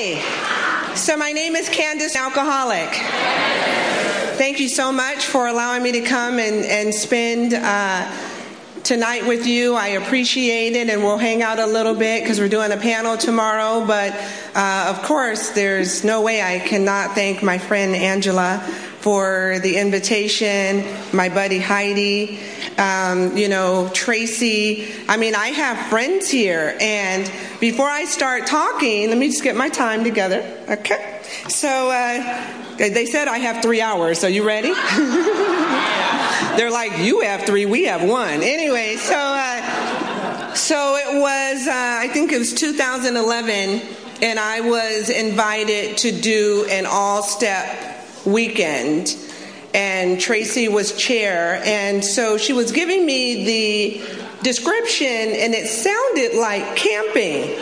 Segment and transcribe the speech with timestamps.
[0.00, 2.88] So my name is Candace Alcoholic.
[4.38, 8.10] Thank you so much for allowing me to come and, and spend uh,
[8.82, 9.74] tonight with you.
[9.74, 13.18] I appreciate it, and we'll hang out a little bit because we're doing a panel
[13.18, 13.84] tomorrow.
[13.86, 14.14] But
[14.54, 18.60] uh, of course, there's no way I cannot thank my friend Angela
[19.00, 20.82] for the invitation,
[21.12, 22.40] my buddy Heidi,
[22.78, 24.92] um, you know, Tracy.
[25.08, 26.76] I mean, I have friends here.
[26.80, 27.30] And
[27.60, 30.40] before I start talking, let me just get my time together.
[30.68, 31.20] Okay.
[31.48, 34.24] So uh, they said I have three hours.
[34.24, 34.72] Are you ready?
[36.56, 38.42] They're like, you have three, we have one.
[38.42, 39.16] Anyway, so.
[39.16, 39.90] Uh,
[40.54, 43.80] so it was, uh, I think it was 2011,
[44.20, 49.16] and I was invited to do an all step weekend
[49.74, 51.62] and Tracy was chair.
[51.64, 57.56] And so she was giving me the description, and it sounded like camping.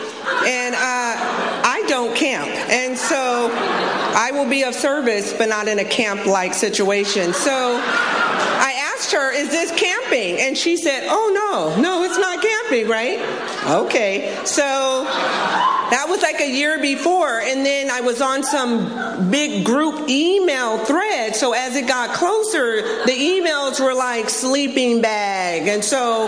[0.45, 2.49] And uh, I don't camp.
[2.69, 7.33] And so I will be of service, but not in a camp like situation.
[7.33, 10.39] So I asked her, Is this camping?
[10.39, 13.19] And she said, Oh, no, no, it's not camping, right?
[13.85, 14.39] Okay.
[14.45, 15.05] So
[15.91, 20.77] that was like a year before, and then I was on some big group email
[20.85, 21.35] thread.
[21.35, 26.27] So as it got closer, the emails were like sleeping bag, and so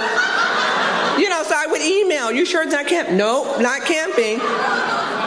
[1.19, 2.31] you know, so I would email.
[2.31, 3.11] You sure it's not camp?
[3.11, 4.39] Nope, not camping.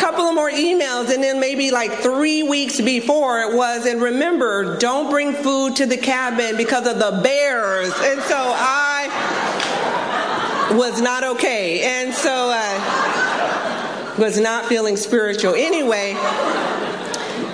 [0.00, 3.86] Couple of more emails, and then maybe like three weeks before it was.
[3.86, 7.92] And remember, don't bring food to the cabin because of the bears.
[8.02, 9.08] And so I
[10.76, 12.50] was not okay, and so.
[12.52, 12.93] Uh,
[14.18, 15.54] was not feeling spiritual.
[15.54, 16.14] Anyway,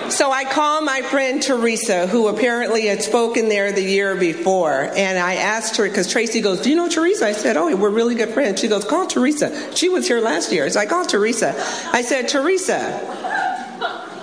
[0.09, 5.17] so I called my friend Teresa, who apparently had spoken there the year before, and
[5.17, 8.15] I asked her because Tracy goes, "Do you know Teresa?" I said, "Oh, we're really
[8.15, 9.51] good friends." She goes, "Call Teresa.
[9.73, 11.55] She was here last year." So I called Teresa.
[11.93, 12.99] I said, "Teresa."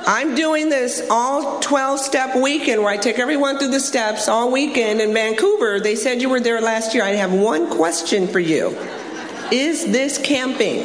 [0.07, 4.51] I'm doing this all 12 step weekend where I take everyone through the steps all
[4.51, 5.81] weekend in Vancouver.
[5.81, 7.05] They said you were there last year.
[7.05, 8.75] I have one question for you.
[9.51, 10.85] Is this camping?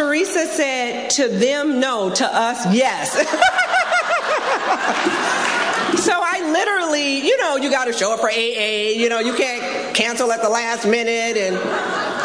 [0.00, 3.12] Teresa said, to them, no, to us, yes.
[6.02, 9.34] so I literally, you know, you got to show up for AA, you know, you
[9.34, 11.36] can't cancel at the last minute.
[11.36, 11.54] And,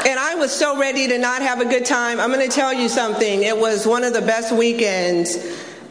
[0.08, 2.22] and I was so ready to not have a good time.
[2.22, 3.44] I'm going to tell you something.
[3.44, 5.36] It was one of the best weekends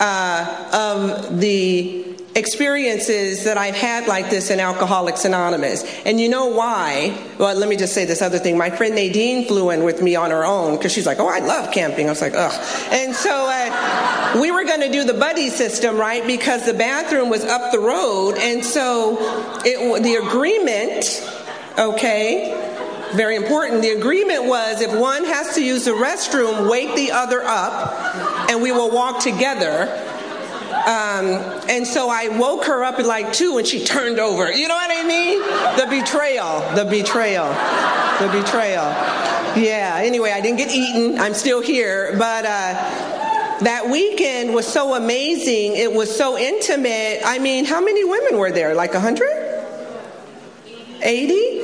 [0.01, 2.04] uh, of the
[2.35, 5.85] experiences that I've had like this in Alcoholics Anonymous.
[6.05, 7.17] And you know why?
[7.39, 8.59] Well, let me just say this other thing.
[8.59, 11.39] My friend Nadine flew in with me on her own because she's like, oh, I
[11.39, 12.07] love camping.
[12.07, 12.53] I was like, ugh.
[12.91, 16.27] And so uh, we were going to do the buddy system, right?
[16.27, 18.35] Because the bathroom was up the road.
[18.39, 19.17] And so
[19.65, 21.23] it, the agreement,
[21.79, 22.61] okay,
[23.15, 23.83] very important.
[23.83, 28.61] The agreement was if one has to use the restroom, wake the other up, and
[28.61, 30.04] we will walk together
[30.85, 31.27] um,
[31.71, 34.53] and so I woke her up at like two and she turned over.
[34.53, 35.41] You know what I mean?
[35.79, 37.49] The betrayal, the betrayal,
[38.21, 38.85] the betrayal.
[39.57, 41.19] Yeah, anyway, I didn't get eaten.
[41.19, 42.15] I'm still here.
[42.19, 42.75] But uh,
[43.61, 45.77] that weekend was so amazing.
[45.77, 47.21] It was so intimate.
[47.25, 48.75] I mean, how many women were there?
[48.75, 49.27] Like 100?
[51.03, 51.61] 80?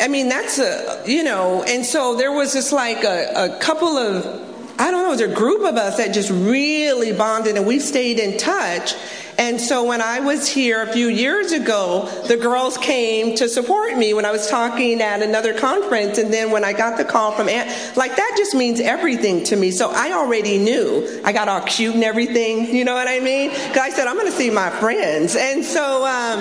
[0.00, 3.98] I mean, that's a, you know, and so there was just like a, a couple
[3.98, 4.49] of
[4.80, 8.18] I don't know, there's a group of us that just really bonded and we've stayed
[8.18, 8.94] in touch.
[9.36, 13.98] And so when I was here a few years ago, the girls came to support
[13.98, 16.16] me when I was talking at another conference.
[16.16, 19.56] And then when I got the call from Aunt, like that just means everything to
[19.56, 19.70] me.
[19.70, 21.20] So I already knew.
[21.26, 22.74] I got all cute and everything.
[22.74, 23.50] You know what I mean?
[23.50, 25.36] Because I said, I'm going to see my friends.
[25.36, 26.40] And so um,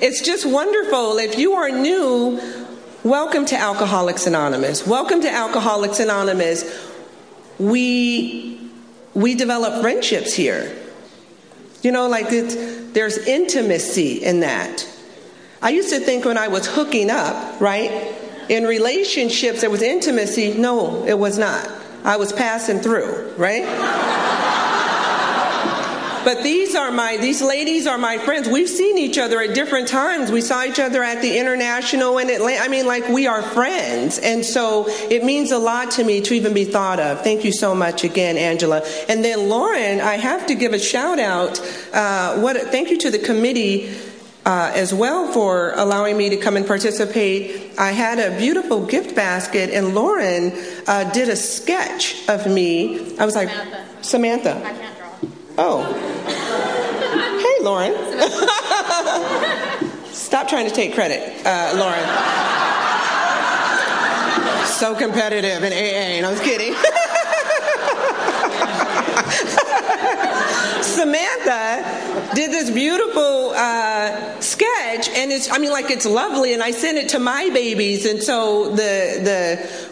[0.00, 1.18] it's just wonderful.
[1.18, 2.40] If you are new,
[3.02, 4.86] welcome to Alcoholics Anonymous.
[4.86, 6.85] Welcome to Alcoholics Anonymous
[7.58, 8.60] we
[9.14, 10.76] we develop friendships here.
[11.82, 14.86] You know, like it, there's intimacy in that.
[15.62, 18.14] I used to think when I was hooking up, right,
[18.48, 20.54] in relationships there was intimacy.
[20.54, 21.70] No, it was not.
[22.04, 23.64] I was passing through, right?
[26.26, 28.48] But these are my, these ladies are my friends.
[28.48, 30.32] We've seen each other at different times.
[30.32, 32.64] We saw each other at the International in Atlanta.
[32.64, 34.18] I mean, like, we are friends.
[34.18, 37.22] And so it means a lot to me to even be thought of.
[37.22, 38.82] Thank you so much again, Angela.
[39.08, 41.60] And then Lauren, I have to give a shout out.
[41.92, 43.94] Uh, what, thank you to the committee.
[44.44, 47.72] Uh, as well for allowing me to come and participate.
[47.78, 50.52] I had a beautiful gift basket, and Lauren
[50.86, 53.16] uh, did a sketch of me.
[53.18, 54.04] I was like, Samantha.
[54.04, 54.56] Samantha.
[54.64, 55.30] I can't draw.
[55.58, 56.15] Oh.
[57.66, 57.92] Lauren.
[60.12, 62.06] Stop trying to take credit, uh, Lauren.
[64.68, 66.76] so competitive in AA, and I was kidding.
[70.96, 76.70] Samantha did this beautiful uh, sketch, and it's I mean like it's lovely, and I
[76.70, 79.20] sent it to my babies, and so the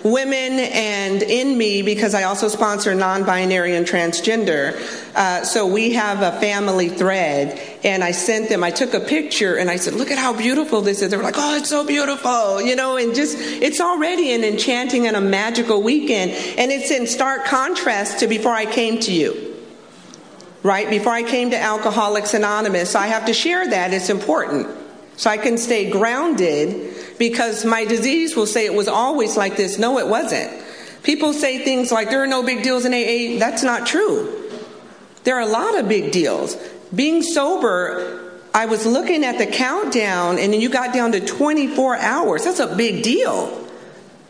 [0.03, 4.75] the women and in me because I also sponsor non-binary and transgender.
[5.15, 8.65] Uh, so we have a family thread, and I sent them.
[8.65, 11.23] I took a picture and I said, "Look at how beautiful this is." They were
[11.23, 15.21] like, "Oh, it's so beautiful," you know, and just it's already an enchanting and a
[15.21, 19.54] magical weekend, and it's in stark contrast to before I came to you
[20.65, 20.89] right?
[20.91, 23.93] Before I came to Alcoholics Anonymous, I have to share that.
[23.93, 24.67] It's important.
[25.17, 29.79] So I can stay grounded because my disease will say it was always like this.
[29.79, 30.51] No, it wasn't.
[31.05, 33.39] People say things like there are no big deals in AA.
[33.39, 34.51] That's not true.
[35.23, 36.57] There are a lot of big deals.
[36.95, 41.99] Being sober, I was looking at the countdown and then you got down to 24
[41.99, 42.45] hours.
[42.45, 43.61] That's a big deal.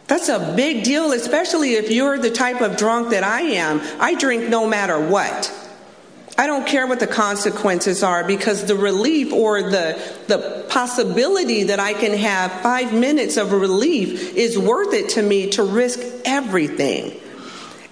[0.08, 3.80] That's a big deal, especially if you're the type of drunk that I am.
[4.00, 5.52] I drink no matter what.
[6.36, 11.78] I don't care what the consequences are because the relief or the, the possibility that
[11.78, 17.20] I can have five minutes of relief is worth it to me to risk everything.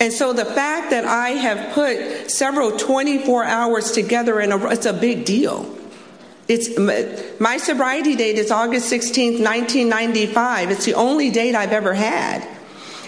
[0.01, 4.87] And so the fact that I have put several 24 hours together in a, it's
[4.87, 5.79] a big deal.
[6.49, 6.77] It's
[7.41, 10.73] my sobriety date is August 16th, 1995.
[10.73, 12.47] It's the only date I've ever had.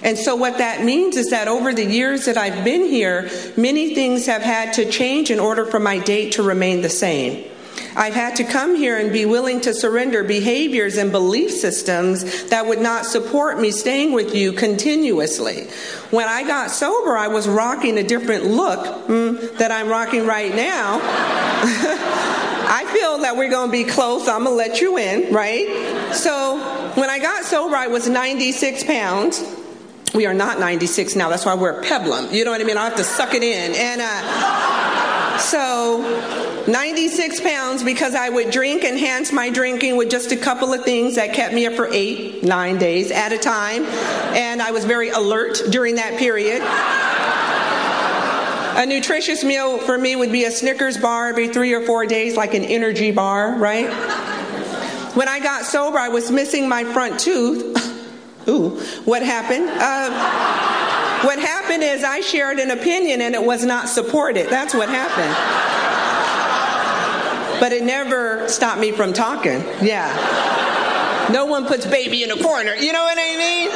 [0.05, 3.95] And so, what that means is that over the years that I've been here, many
[3.95, 7.51] things have had to change in order for my date to remain the same.
[7.97, 12.67] I've had to come here and be willing to surrender behaviors and belief systems that
[12.67, 15.69] would not support me staying with you continuously.
[16.11, 20.55] When I got sober, I was rocking a different look mm, that I'm rocking right
[20.55, 21.01] now.
[22.67, 24.29] I feel that we're going to be close.
[24.29, 26.13] I'm going to let you in, right?
[26.13, 26.59] So
[26.95, 29.64] when I got sober, I was 96 pounds.
[30.15, 31.29] We are not 96 now.
[31.29, 32.33] That's why we're Peplum.
[32.33, 32.77] You know what I mean?
[32.77, 33.75] I have to suck it in.
[33.75, 40.37] And uh, so 96 pounds because I would drink, enhance my drinking with just a
[40.37, 43.85] couple of things that kept me up for eight, nine days at a time.
[44.37, 46.63] And I was very alert during that period.
[48.77, 52.37] A nutritious meal for me would be a Snickers bar every three or four days,
[52.37, 53.93] like an energy bar, right?
[55.17, 57.81] When I got sober, I was missing my front tooth.
[58.49, 59.69] Ooh, what happened?
[59.71, 60.11] Uh,
[61.25, 64.51] what happened is I shared an opinion and it was not supported.
[64.51, 65.35] That's what happened.
[67.61, 69.63] But it never stopped me from talking.
[69.81, 70.11] Yeah.
[71.33, 72.75] No one puts baby in a corner.
[72.75, 73.71] You know what I mean?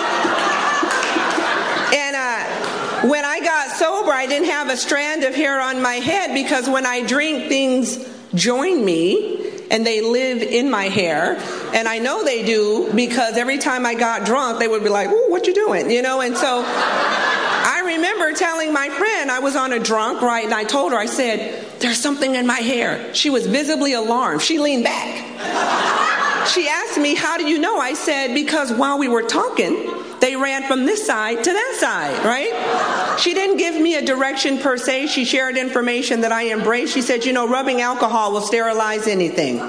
[1.94, 5.94] And uh, when I got sober, I didn't have a strand of hair on my
[5.94, 11.36] head because when I drink, things join me and they live in my hair.
[11.74, 15.08] And I know they do because every time I got drunk, they would be like,
[15.08, 15.90] Ooh, what you doing?
[15.90, 20.44] You know, and so I remember telling my friend I was on a drunk, right?
[20.44, 23.14] And I told her, I said, There's something in my hair.
[23.14, 24.42] She was visibly alarmed.
[24.42, 26.46] She leaned back.
[26.48, 27.78] She asked me, How do you know?
[27.78, 29.74] I said, Because while we were talking,
[30.20, 33.18] they ran from this side to that side, right?
[33.18, 35.08] She didn't give me a direction per se.
[35.08, 36.94] She shared information that I embraced.
[36.94, 39.60] She said, you know, rubbing alcohol will sterilize anything.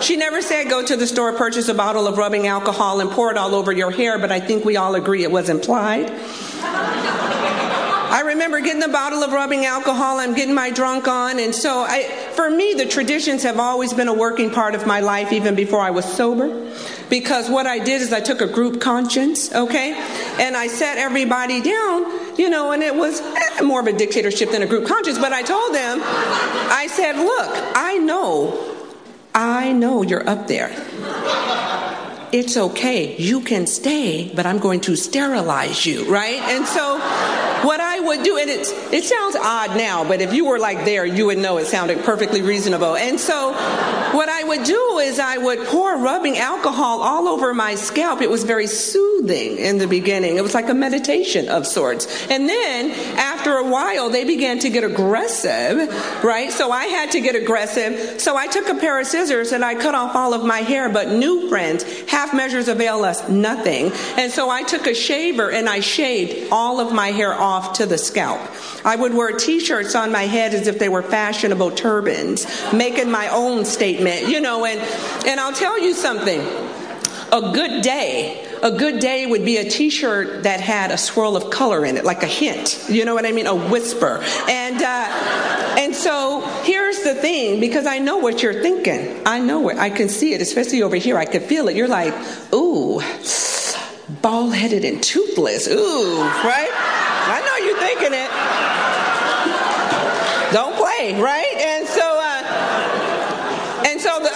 [0.00, 3.30] She never said go to the store, purchase a bottle of rubbing alcohol and pour
[3.30, 6.10] it all over your hair, but I think we all agree it was implied.
[8.12, 10.18] I remember getting a bottle of rubbing alcohol.
[10.20, 11.38] I'm getting my drunk on.
[11.38, 12.02] And so I,
[12.34, 15.80] for me, the traditions have always been a working part of my life, even before
[15.80, 16.70] I was sober.
[17.12, 19.92] Because what I did is I took a group conscience, okay?
[20.40, 23.20] And I sat everybody down, you know, and it was
[23.62, 25.18] more of a dictatorship than a group conscience.
[25.18, 28.58] But I told them, I said, look, I know,
[29.34, 30.70] I know you're up there
[32.32, 33.14] it's okay.
[33.18, 36.40] You can stay, but I'm going to sterilize you, right?
[36.40, 36.96] And so
[37.62, 40.84] what I would do, and it, it sounds odd now, but if you were like
[40.84, 42.96] there, you would know it sounded perfectly reasonable.
[42.96, 43.52] And so
[44.12, 48.20] what I would do is I would pour rubbing alcohol all over my scalp.
[48.20, 50.36] It was very soothing in the beginning.
[50.36, 52.26] It was like a meditation of sorts.
[52.28, 55.88] And then after a while, they began to get aggressive,
[56.24, 56.50] right?
[56.50, 58.20] So I had to get aggressive.
[58.20, 60.88] So I took a pair of scissors and I cut off all of my hair,
[60.88, 63.92] but new friends, half measures avail us nothing.
[64.16, 67.86] And so I took a shaver and I shaved all of my hair off to
[67.86, 68.40] the scalp.
[68.84, 73.28] I would wear t-shirts on my head as if they were fashionable turbans, making my
[73.28, 74.80] own statement, you know, and,
[75.26, 76.40] and I'll tell you something.
[77.32, 81.50] A good day a good day would be a t-shirt that had a swirl of
[81.50, 83.46] color in it like a hint you know what i mean?
[83.46, 84.22] A whisper.
[84.48, 89.20] And uh, and so here's the thing because i know what you're thinking.
[89.26, 91.18] I know it i can see it especially over here.
[91.18, 91.76] I can feel it.
[91.76, 92.14] You're like
[92.54, 93.00] ooh
[94.20, 95.68] bald headed and toothless.
[95.68, 98.30] Ooh right i know you're thinking it
[100.52, 101.54] Don't play, right?
[101.56, 102.42] And so, uh,
[103.88, 104.28] and so the,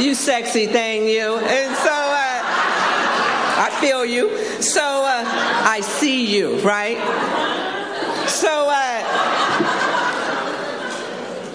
[0.02, 1.36] you sexy thing, you.
[1.36, 2.42] And so, uh,
[3.66, 4.34] I feel you.
[4.62, 5.24] So, uh,
[5.66, 6.96] I see you, right?
[8.26, 9.02] So, uh,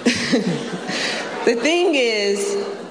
[1.45, 2.84] the thing is,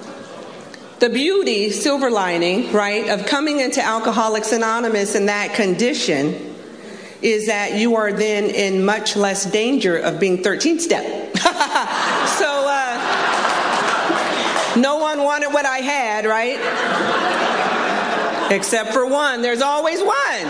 [0.99, 6.55] the beauty, silver lining, right, of coming into Alcoholics Anonymous in that condition
[7.21, 11.03] is that you are then in much less danger of being 13 step.
[11.37, 13.15] so, uh,
[14.77, 16.59] no one wanted what I had, right?
[18.51, 19.41] Except for one.
[19.41, 20.45] There's always one.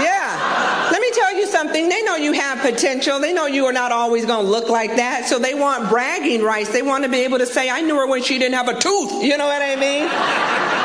[0.00, 0.88] Yeah.
[0.90, 1.88] Let me tell you something.
[1.88, 3.18] They know you have potential.
[3.18, 5.26] They know you are not always going to look like that.
[5.26, 6.70] So they want bragging rights.
[6.70, 8.78] They want to be able to say, I knew her when she didn't have a
[8.78, 9.22] tooth.
[9.22, 10.64] You know what I mean?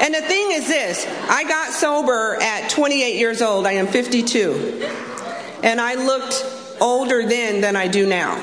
[0.00, 3.66] And the thing is this I got sober at 28 years old.
[3.66, 4.88] I am 52.
[5.62, 6.42] And I looked
[6.80, 8.42] older then than I do now.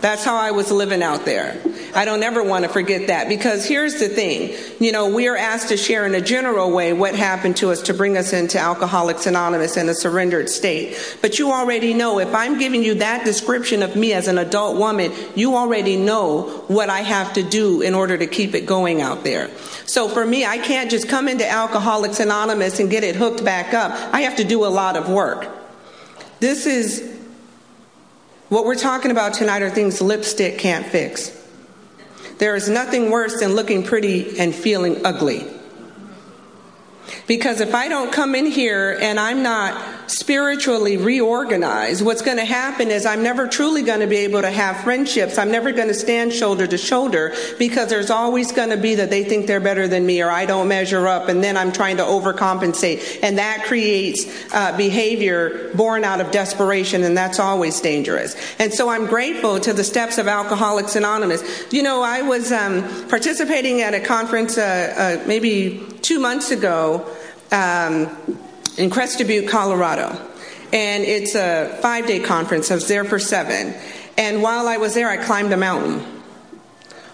[0.00, 1.58] That's how I was living out there.
[1.94, 4.54] I don't ever want to forget that because here's the thing.
[4.80, 7.82] You know, we are asked to share in a general way what happened to us
[7.82, 11.18] to bring us into Alcoholics Anonymous in a surrendered state.
[11.22, 14.76] But you already know if I'm giving you that description of me as an adult
[14.76, 19.00] woman, you already know what I have to do in order to keep it going
[19.00, 19.50] out there.
[19.86, 23.74] So for me, I can't just come into Alcoholics Anonymous and get it hooked back
[23.74, 23.92] up.
[24.12, 25.48] I have to do a lot of work.
[26.40, 27.12] This is
[28.48, 31.43] what we're talking about tonight are things lipstick can't fix.
[32.38, 35.46] There is nothing worse than looking pretty and feeling ugly.
[37.26, 42.44] Because if I don't come in here and I'm not spiritually reorganized, what's going to
[42.44, 45.38] happen is I'm never truly going to be able to have friendships.
[45.38, 49.10] I'm never going to stand shoulder to shoulder because there's always going to be that
[49.10, 51.96] they think they're better than me or I don't measure up and then I'm trying
[51.98, 53.20] to overcompensate.
[53.22, 58.36] And that creates uh, behavior born out of desperation and that's always dangerous.
[58.58, 61.42] And so I'm grateful to the steps of Alcoholics Anonymous.
[61.72, 67.06] You know, I was um, participating at a conference uh, uh, maybe two months ago
[67.52, 68.08] um,
[68.76, 70.16] in Crested Butte, Colorado.
[70.72, 72.70] And it's a five day conference.
[72.70, 73.74] I was there for seven.
[74.16, 76.00] And while I was there, I climbed a mountain.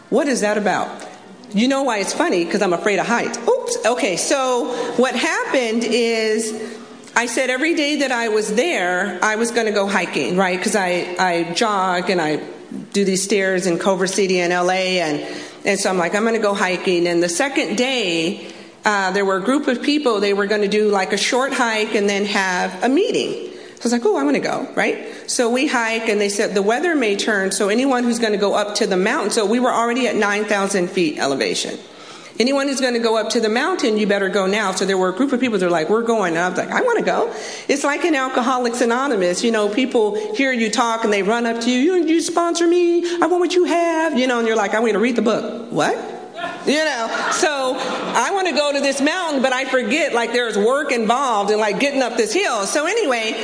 [0.08, 1.06] What is that about?
[1.52, 2.44] You know why it's funny?
[2.44, 3.38] Because I'm afraid of heights.
[3.38, 3.86] Oops.
[3.86, 6.78] Okay, so what happened is
[7.16, 10.58] I said every day that I was there, I was going to go hiking, right?
[10.58, 12.36] Because I, I jog and I
[12.92, 15.00] do these stairs in Culver City and LA.
[15.00, 17.06] And, and so I'm like, I'm going to go hiking.
[17.06, 18.52] And the second day,
[18.84, 21.52] uh, there were a group of people, they were going to do like a short
[21.52, 23.52] hike and then have a meeting.
[23.80, 25.30] So I was like, oh, I'm going to go, right?
[25.30, 28.38] So we hike, and they said the weather may turn, so anyone who's going to
[28.38, 31.78] go up to the mountain, so we were already at 9,000 feet elevation.
[32.38, 34.72] Anyone who's going to go up to the mountain, you better go now.
[34.72, 36.36] So there were a group of people that are like, we're going.
[36.36, 37.30] And I was like, I want to go.
[37.68, 39.44] It's like in Alcoholics Anonymous.
[39.44, 42.66] You know, people hear you talk and they run up to you, you, you sponsor
[42.66, 43.04] me.
[43.16, 44.18] I want what you have.
[44.18, 45.70] You know, and you're like, I'm going to read the book.
[45.70, 46.19] What?
[46.66, 50.58] You know, so I want to go to this mountain, but I forget like there's
[50.58, 52.66] work involved in like getting up this hill.
[52.66, 53.34] So anyway,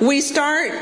[0.00, 0.72] we start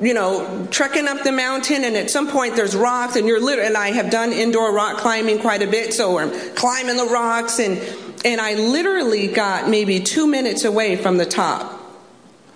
[0.00, 3.66] you know, trekking up the mountain, and at some point there's rocks, and you're literally,
[3.66, 7.58] and I have done indoor rock climbing quite a bit, so I'm climbing the rocks,
[7.58, 7.78] and
[8.24, 11.80] and I literally got maybe two minutes away from the top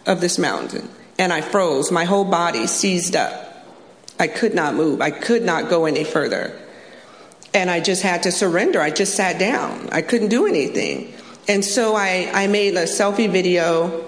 [0.07, 1.91] of this mountain, and I froze.
[1.91, 3.67] My whole body seized up.
[4.19, 5.01] I could not move.
[5.01, 6.57] I could not go any further.
[7.55, 8.81] And I just had to surrender.
[8.81, 9.89] I just sat down.
[9.93, 11.13] I couldn't do anything.
[11.49, 14.05] And so I, I made a selfie video,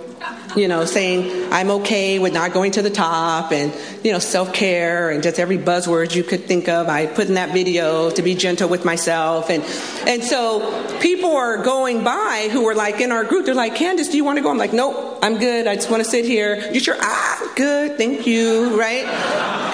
[0.56, 3.72] you know, saying I'm okay with not going to the top and,
[4.04, 6.88] you know, self care and just every buzzword you could think of.
[6.88, 9.50] I put in that video to be gentle with myself.
[9.50, 9.62] And,
[10.06, 14.08] and so people are going by who were like in our group, they're like, Candace,
[14.08, 14.50] do you want to go?
[14.50, 15.66] I'm like, nope, I'm good.
[15.66, 16.70] I just want to sit here.
[16.72, 16.96] You sure?
[17.00, 17.96] Ah, good.
[17.96, 18.78] Thank you.
[18.78, 19.04] Right?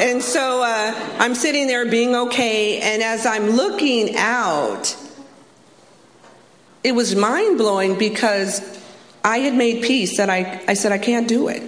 [0.00, 2.80] And so uh, I'm sitting there being okay.
[2.80, 4.96] And as I'm looking out,
[6.82, 8.79] it was mind blowing because
[9.22, 11.62] I had made peace that I, I said, I can't do it.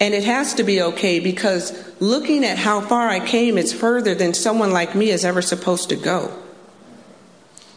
[0.00, 4.14] And it has to be okay because looking at how far I came, it's further
[4.14, 6.34] than someone like me is ever supposed to go.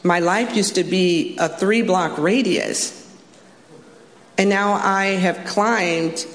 [0.04, 3.00] My life used to be a three block radius.
[4.38, 6.26] And now I have climbed,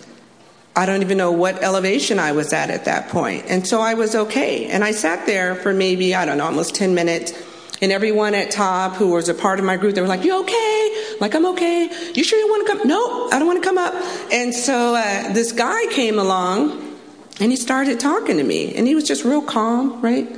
[0.77, 3.47] I don't even know what elevation I was at at that point.
[3.49, 4.67] And so I was okay.
[4.67, 7.33] And I sat there for maybe, I don't know, almost 10 minutes
[7.81, 10.41] and everyone at top who was a part of my group, they were like, You
[10.41, 11.08] okay?
[11.21, 11.91] Like, I'm okay.
[12.15, 12.89] You sure you want to come?
[12.89, 13.95] No, I don't want to come up.
[14.33, 16.97] And so uh, this guy came along
[17.41, 18.75] and he started talking to me.
[18.75, 20.29] And he was just real calm, right?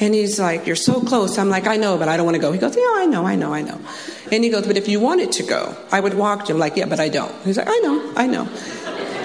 [0.00, 1.38] And he's like, You're so close.
[1.38, 2.52] I'm like, I know, but I don't want to go.
[2.52, 3.80] He goes, Yeah, I know, I know, I know.
[4.30, 6.58] And he goes, But if you wanted to go, I would walk to him.
[6.58, 7.34] Like, Yeah, but I don't.
[7.44, 8.44] He's like, I know, I know.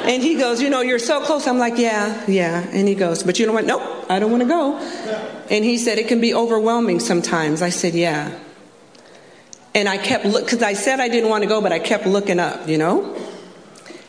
[0.06, 1.48] And he goes, You know, you're so close.
[1.48, 2.68] I'm like, Yeah, yeah.
[2.72, 3.66] And he goes, But you know what?
[3.66, 4.78] Nope, I don't want to go.
[5.50, 7.62] And he said, It can be overwhelming sometimes.
[7.62, 8.38] I said, Yeah.
[9.76, 12.06] And I kept look because I said I didn't want to go, but I kept
[12.06, 13.16] looking up, you know?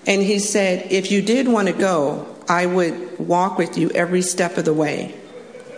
[0.06, 4.22] And he said, If you did want to go, I would walk with you every
[4.22, 5.14] step of the way.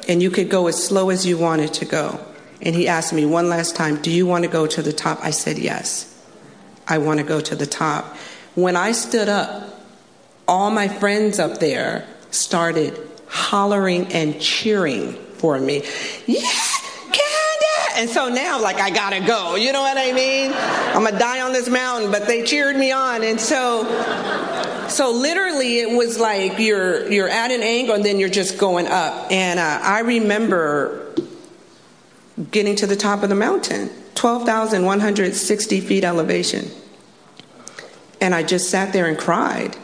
[0.09, 2.21] And you could go as slow as you wanted to go.
[2.61, 5.21] And he asked me one last time, Do you want to go to the top?
[5.23, 6.13] I said, Yes.
[6.89, 8.17] I want to go to the top.
[8.55, 9.81] When I stood up,
[10.49, 15.83] all my friends up there started hollering and cheering for me.
[16.27, 16.76] Yeah!
[17.97, 19.55] And so now, like, I gotta go.
[19.55, 20.53] You know what I mean?
[20.55, 23.23] I'm gonna die on this mountain, but they cheered me on.
[23.23, 23.85] And so,
[24.89, 28.87] so literally, it was like you're you're at an angle and then you're just going
[28.87, 29.33] up.
[29.33, 31.15] And uh, I remember
[32.51, 36.71] getting to the top of the mountain, 12,160 feet elevation.
[38.21, 39.77] And I just sat there and cried.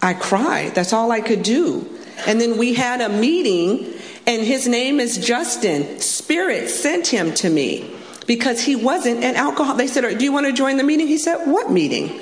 [0.00, 0.74] I cried.
[0.74, 1.88] That's all I could do.
[2.26, 3.92] And then we had a meeting,
[4.26, 6.00] and his name is Justin.
[6.00, 7.90] Spirit sent him to me
[8.26, 9.78] because he wasn't an alcoholic.
[9.78, 11.06] They said, Do you want to join the meeting?
[11.06, 12.08] He said, What meeting?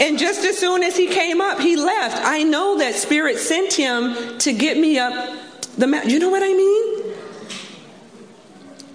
[0.00, 2.24] and just as soon as he came up, he left.
[2.24, 5.36] I know that Spirit sent him to get me up
[5.76, 6.10] the mountain.
[6.10, 7.00] You know what I mean?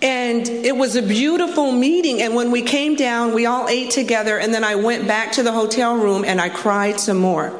[0.02, 2.22] And it was a beautiful meeting.
[2.22, 4.38] And when we came down, we all ate together.
[4.38, 7.60] And then I went back to the hotel room and I cried some more.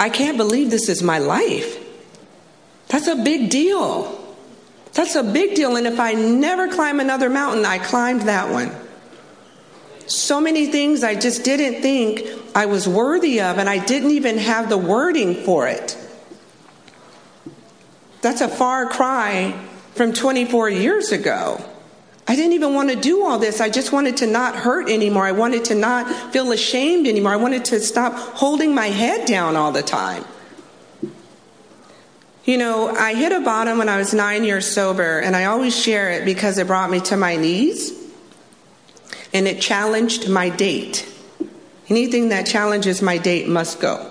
[0.00, 1.84] I can't believe this is my life.
[2.88, 4.14] That's a big deal.
[4.92, 5.76] That's a big deal.
[5.76, 8.70] And if I never climb another mountain, I climbed that one.
[10.06, 12.22] So many things I just didn't think
[12.54, 15.96] I was worthy of, and I didn't even have the wording for it.
[18.22, 19.52] That's a far cry
[19.94, 21.62] from 24 years ago.
[22.28, 23.58] I didn't even want to do all this.
[23.58, 25.24] I just wanted to not hurt anymore.
[25.24, 27.32] I wanted to not feel ashamed anymore.
[27.32, 30.26] I wanted to stop holding my head down all the time.
[32.44, 35.78] You know, I hit a bottom when I was nine years sober, and I always
[35.78, 37.92] share it because it brought me to my knees
[39.32, 41.08] and it challenged my date.
[41.88, 44.10] Anything that challenges my date must go.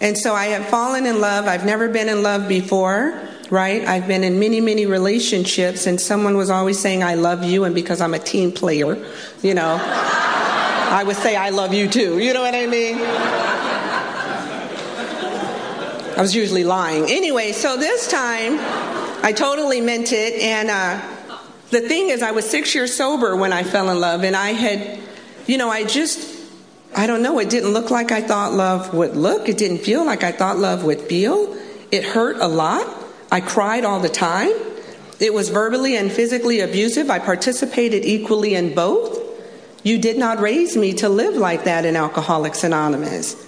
[0.00, 1.46] And so I have fallen in love.
[1.46, 3.18] I've never been in love before
[3.50, 3.86] right?
[3.86, 7.74] I've been in many, many relationships, and someone was always saying, I love you, and
[7.74, 8.96] because I'm a team player,
[9.42, 12.18] you know, I would say, I love you too.
[12.18, 12.98] You know what I mean?
[16.16, 17.10] I was usually lying.
[17.10, 18.58] Anyway, so this time,
[19.22, 21.00] I totally meant it, and uh,
[21.70, 24.52] the thing is, I was six years sober when I fell in love, and I
[24.52, 24.98] had,
[25.46, 26.40] you know, I just,
[26.96, 29.48] I don't know, it didn't look like I thought love would look.
[29.48, 31.56] It didn't feel like I thought love would feel.
[31.92, 33.05] It hurt a lot.
[33.30, 34.52] I cried all the time.
[35.18, 37.10] It was verbally and physically abusive.
[37.10, 39.18] I participated equally in both.
[39.82, 43.46] You did not raise me to live like that in Alcoholics Anonymous.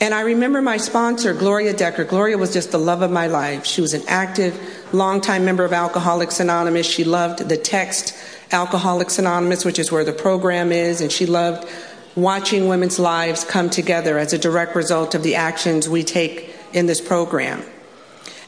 [0.00, 2.04] And I remember my sponsor, Gloria Decker.
[2.04, 3.64] Gloria was just the love of my life.
[3.64, 4.58] She was an active,
[4.92, 6.86] longtime member of Alcoholics Anonymous.
[6.86, 8.14] She loved the text
[8.52, 11.66] Alcoholics Anonymous, which is where the program is, and she loved
[12.14, 16.86] watching women's lives come together as a direct result of the actions we take in
[16.86, 17.62] this program.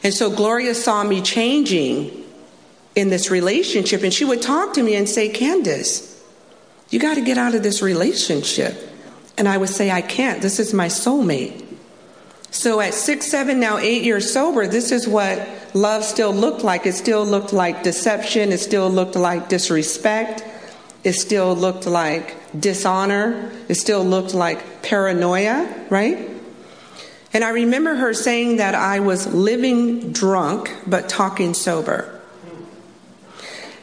[0.03, 2.25] And so Gloria saw me changing
[2.95, 6.23] in this relationship, and she would talk to me and say, Candace,
[6.89, 8.89] you got to get out of this relationship.
[9.37, 10.41] And I would say, I can't.
[10.41, 11.65] This is my soulmate.
[12.51, 16.85] So at six, seven, now eight years sober, this is what love still looked like.
[16.85, 18.51] It still looked like deception.
[18.51, 20.43] It still looked like disrespect.
[21.03, 23.51] It still looked like dishonor.
[23.69, 26.29] It still looked like paranoia, right?
[27.31, 32.15] And I remember her saying that I was living drunk but talking sober.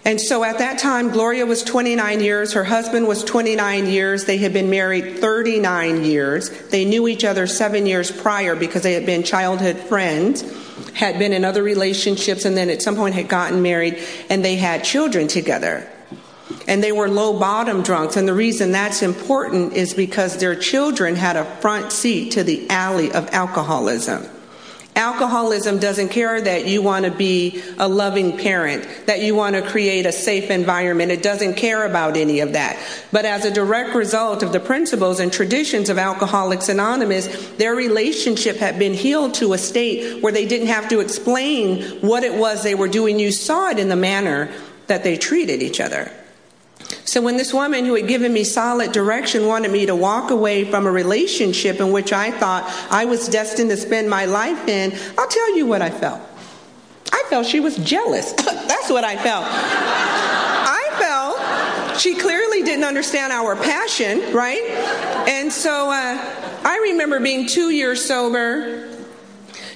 [0.04, 2.52] And so at that time, Gloria was 29 years.
[2.52, 4.24] Her husband was 29 years.
[4.24, 6.48] They had been married 39 years.
[6.68, 10.44] They knew each other seven years prior because they had been childhood friends,
[10.92, 13.98] had been in other relationships, and then at some point had gotten married,
[14.30, 15.88] and they had children together
[16.68, 18.16] and they were low bottom drunks.
[18.16, 22.68] And the reason that's important is because their children had a front seat to the
[22.70, 24.26] alley of alcoholism.
[24.96, 29.60] Alcoholism doesn't care that you want to be a loving parent, that you want to
[29.60, 31.12] create a safe environment.
[31.12, 32.78] It doesn't care about any of that.
[33.12, 37.26] But as a direct result of the principles and traditions of Alcoholics Anonymous,
[37.58, 42.24] their relationship had been healed to a state where they didn't have to explain what
[42.24, 43.18] it was they were doing.
[43.18, 44.50] You saw it in the manner
[44.86, 46.10] that they treated each other.
[47.04, 50.70] So when this woman who had given me solid direction wanted me to walk away
[50.70, 54.92] from a relationship in which I thought I was destined to spend my life in,
[55.18, 56.20] I'll tell you what I felt.
[57.12, 58.32] I felt she was jealous.
[58.32, 59.44] That's what I felt.
[59.48, 64.62] I felt she clearly didn't understand our passion, right?
[65.28, 68.95] And so uh, I remember being two years sober.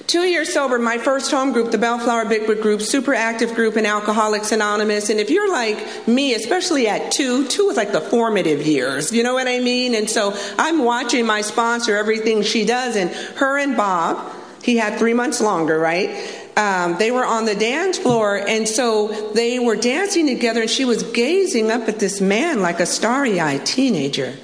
[0.07, 3.77] Two years sober, my first home group, the Bellflower Big Book group, super active group
[3.77, 5.09] in Alcoholics Anonymous.
[5.09, 9.23] And if you're like me, especially at two, two is like the formative years, you
[9.23, 9.93] know what I mean?
[9.93, 14.33] And so I'm watching my sponsor, everything she does, and her and Bob,
[14.63, 16.09] he had three months longer, right?
[16.57, 20.85] Um, they were on the dance floor, and so they were dancing together, and she
[20.85, 24.35] was gazing up at this man like a starry eyed teenager.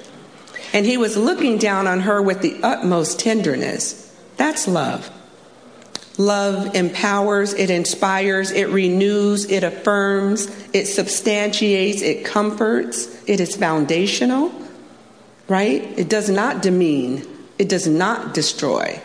[0.72, 4.14] And he was looking down on her with the utmost tenderness.
[4.36, 5.10] That's love.
[6.18, 14.52] Love empowers, it inspires, it renews, it affirms, it substantiates, it comforts, it is foundational,
[15.46, 15.82] right?
[15.96, 17.24] It does not demean,
[17.56, 19.00] it does not destroy.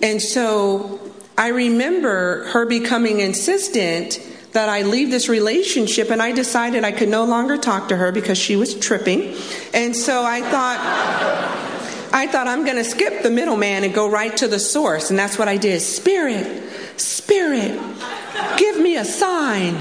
[0.00, 1.00] And so
[1.36, 4.20] I remember her becoming insistent
[4.52, 8.12] that I leave this relationship, and I decided I could no longer talk to her
[8.12, 9.34] because she was tripping.
[9.74, 11.57] And so I thought,
[12.12, 15.10] I thought I'm going to skip the middleman and go right to the source.
[15.10, 15.80] And that's what I did.
[15.80, 16.62] Spirit,
[16.96, 17.80] Spirit,
[18.56, 19.76] give me a sign.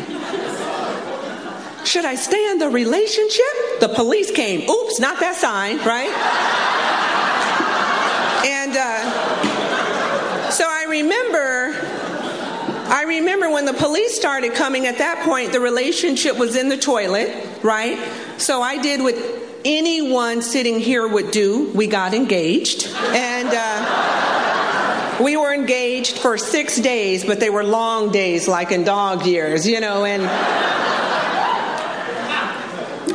[1.86, 3.80] Should I stay in the relationship?
[3.80, 4.70] The police came.
[4.70, 6.10] Oops, not that sign, right?
[8.46, 11.74] and uh, so I remember,
[12.92, 16.78] I remember when the police started coming at that point, the relationship was in the
[16.78, 17.98] toilet, right?
[18.38, 19.16] So I did what
[19.66, 21.72] anyone sitting here would do.
[21.74, 22.88] We got engaged.
[22.96, 28.84] And uh, we were engaged for six days, but they were long days, like in
[28.84, 30.06] dog years, you know.
[30.06, 30.24] And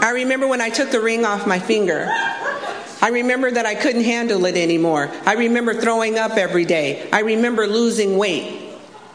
[0.02, 2.08] I remember when I took the ring off my finger.
[3.00, 5.10] I remember that I couldn't handle it anymore.
[5.26, 7.08] I remember throwing up every day.
[7.12, 8.60] I remember losing weight.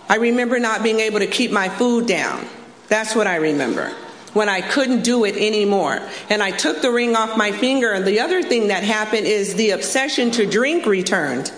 [0.10, 2.46] I remember not being able to keep my food down.
[2.90, 3.94] That's what I remember
[4.38, 6.00] when I couldn't do it anymore.
[6.30, 7.92] And I took the ring off my finger.
[7.92, 11.52] And the other thing that happened is the obsession to drink returned.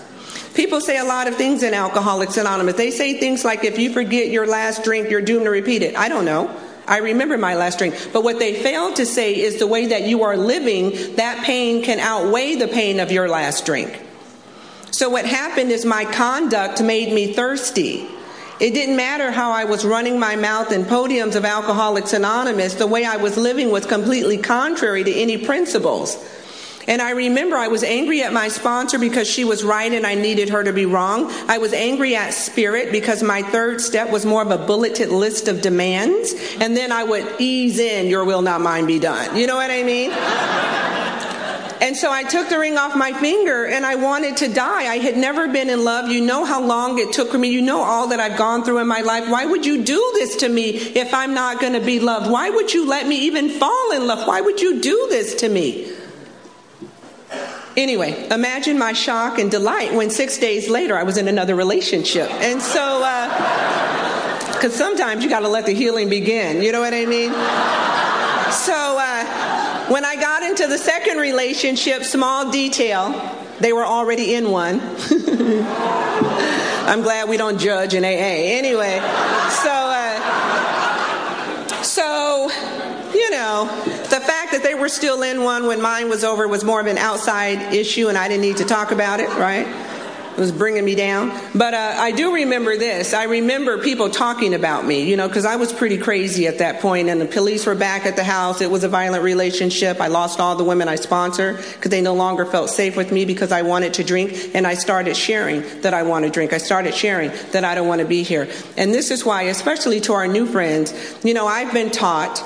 [0.54, 2.74] People say a lot of things in Alcoholics Anonymous.
[2.74, 5.96] They say things like, if you forget your last drink, you're doomed to repeat it.
[5.96, 6.54] I don't know.
[6.88, 7.94] I remember my last drink.
[8.12, 11.84] But what they fail to say is the way that you are living, that pain
[11.84, 14.02] can outweigh the pain of your last drink.
[14.90, 18.08] So what happened is my conduct made me thirsty.
[18.60, 22.86] It didn't matter how I was running my mouth in podiums of Alcoholics Anonymous, the
[22.86, 26.22] way I was living was completely contrary to any principles.
[26.86, 30.14] And I remember I was angry at my sponsor because she was right and I
[30.14, 31.30] needed her to be wrong.
[31.48, 35.48] I was angry at spirit because my third step was more of a bulleted list
[35.48, 36.34] of demands.
[36.60, 39.36] And then I would ease in, your will, not mine, be done.
[39.36, 40.10] You know what I mean?
[41.80, 44.82] And so I took the ring off my finger and I wanted to die.
[44.92, 46.10] I had never been in love.
[46.10, 47.48] You know how long it took for me.
[47.48, 49.30] You know all that I've gone through in my life.
[49.30, 52.30] Why would you do this to me if I'm not going to be loved?
[52.30, 54.28] Why would you let me even fall in love?
[54.28, 55.90] Why would you do this to me?
[57.76, 62.30] Anyway, imagine my shock and delight when six days later I was in another relationship.
[62.30, 62.98] And so,
[64.52, 66.62] because uh, sometimes you got to let the healing begin.
[66.62, 67.32] You know what I mean?
[69.90, 73.10] When I got into the second relationship, small detail,
[73.58, 74.80] they were already in one.
[76.86, 78.06] I'm glad we don't judge in AA.
[78.06, 80.22] Anyway, so, uh,
[81.82, 82.48] so,
[83.12, 86.62] you know, the fact that they were still in one when mine was over was
[86.62, 89.66] more of an outside issue and I didn't need to talk about it, right?
[90.36, 91.38] Was bringing me down.
[91.54, 93.14] But uh, I do remember this.
[93.14, 96.80] I remember people talking about me, you know, because I was pretty crazy at that
[96.80, 98.60] point, and the police were back at the house.
[98.60, 100.00] It was a violent relationship.
[100.00, 103.24] I lost all the women I sponsored because they no longer felt safe with me
[103.24, 106.52] because I wanted to drink, and I started sharing that I want to drink.
[106.52, 108.48] I started sharing that I don't want to be here.
[108.76, 112.42] And this is why, especially to our new friends, you know, I've been taught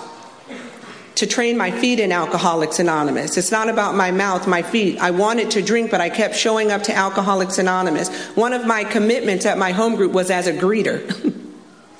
[1.16, 3.36] to train my feet in Alcoholics Anonymous.
[3.36, 4.98] It's not about my mouth, my feet.
[4.98, 8.08] I wanted to drink, but I kept showing up to Alcoholics Anonymous.
[8.36, 11.00] One of my commitments at my home group was as a greeter.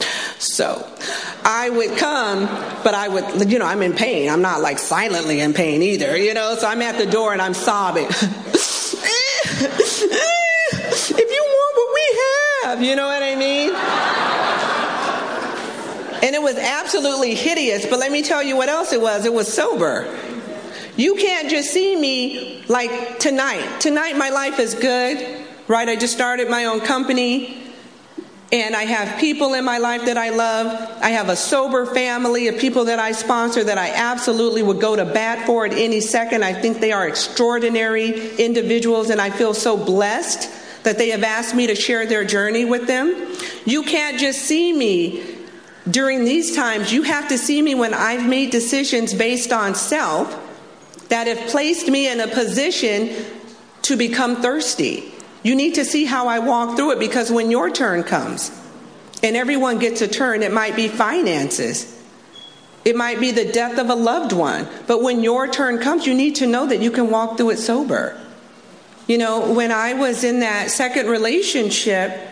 [0.39, 0.89] so
[1.45, 2.47] I would come,
[2.83, 4.29] but I would, you know, I'm in pain.
[4.29, 7.41] I'm not like silently in pain either, you know, so I'm at the door and
[7.41, 8.09] I'm sobbing.
[11.07, 12.21] if you want what we
[12.65, 14.14] have, you know what I mean?
[16.25, 17.85] And it was absolutely hideous.
[17.85, 20.09] But let me tell you what else it was it was sober.
[20.97, 23.79] You can't just see me like tonight.
[23.79, 25.87] Tonight, my life is good, right?
[25.87, 27.61] I just started my own company.
[28.53, 30.67] And I have people in my life that I love.
[31.03, 34.97] I have a sober family of people that I sponsor that I absolutely would go
[34.97, 36.43] to bat for at any second.
[36.43, 40.51] I think they are extraordinary individuals, and I feel so blessed
[40.85, 43.37] that they have asked me to share their journey with them.
[43.67, 45.44] You can't just see me
[45.91, 50.41] during these times, you have to see me when I've made decisions based on self
[51.09, 53.15] that have placed me in a position
[53.83, 55.13] to become thirsty.
[55.43, 58.51] You need to see how I walk through it because when your turn comes,
[59.25, 61.91] and everyone gets a turn, it might be finances.
[62.85, 64.69] It might be the death of a loved one.
[64.87, 67.59] But when your turn comes, you need to know that you can walk through it
[67.59, 68.21] sober.
[69.07, 72.29] You know, when I was in that second relationship,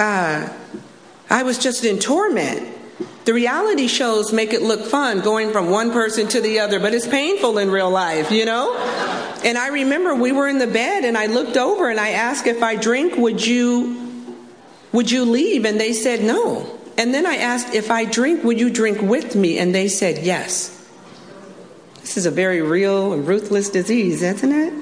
[0.00, 0.48] uh,
[1.30, 2.71] I was just in torment.
[3.24, 6.92] The reality shows make it look fun going from one person to the other, but
[6.92, 8.74] it's painful in real life, you know?
[9.44, 12.46] And I remember we were in the bed and I looked over and I asked
[12.46, 14.02] if I drink, would you
[14.92, 15.64] would you leave?
[15.64, 16.78] And they said no.
[16.98, 19.58] And then I asked if I drink, would you drink with me?
[19.58, 20.78] And they said yes.
[22.00, 24.74] This is a very real and ruthless disease, isn't it?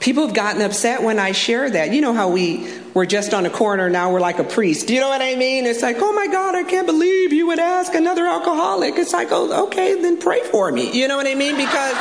[0.00, 1.92] People have gotten upset when I share that.
[1.92, 4.86] You know how we were just on a corner, now we're like a priest.
[4.86, 5.66] Do you know what I mean?
[5.66, 8.96] It's like, oh my God, I can't believe you would ask another alcoholic.
[8.96, 10.92] It's like, oh, okay, then pray for me.
[10.92, 11.56] You know what I mean?
[11.56, 11.96] Because.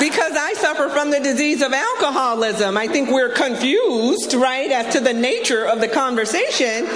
[0.00, 2.76] because I suffer from the disease of alcoholism.
[2.76, 6.88] I think we're confused, right, as to the nature of the conversation.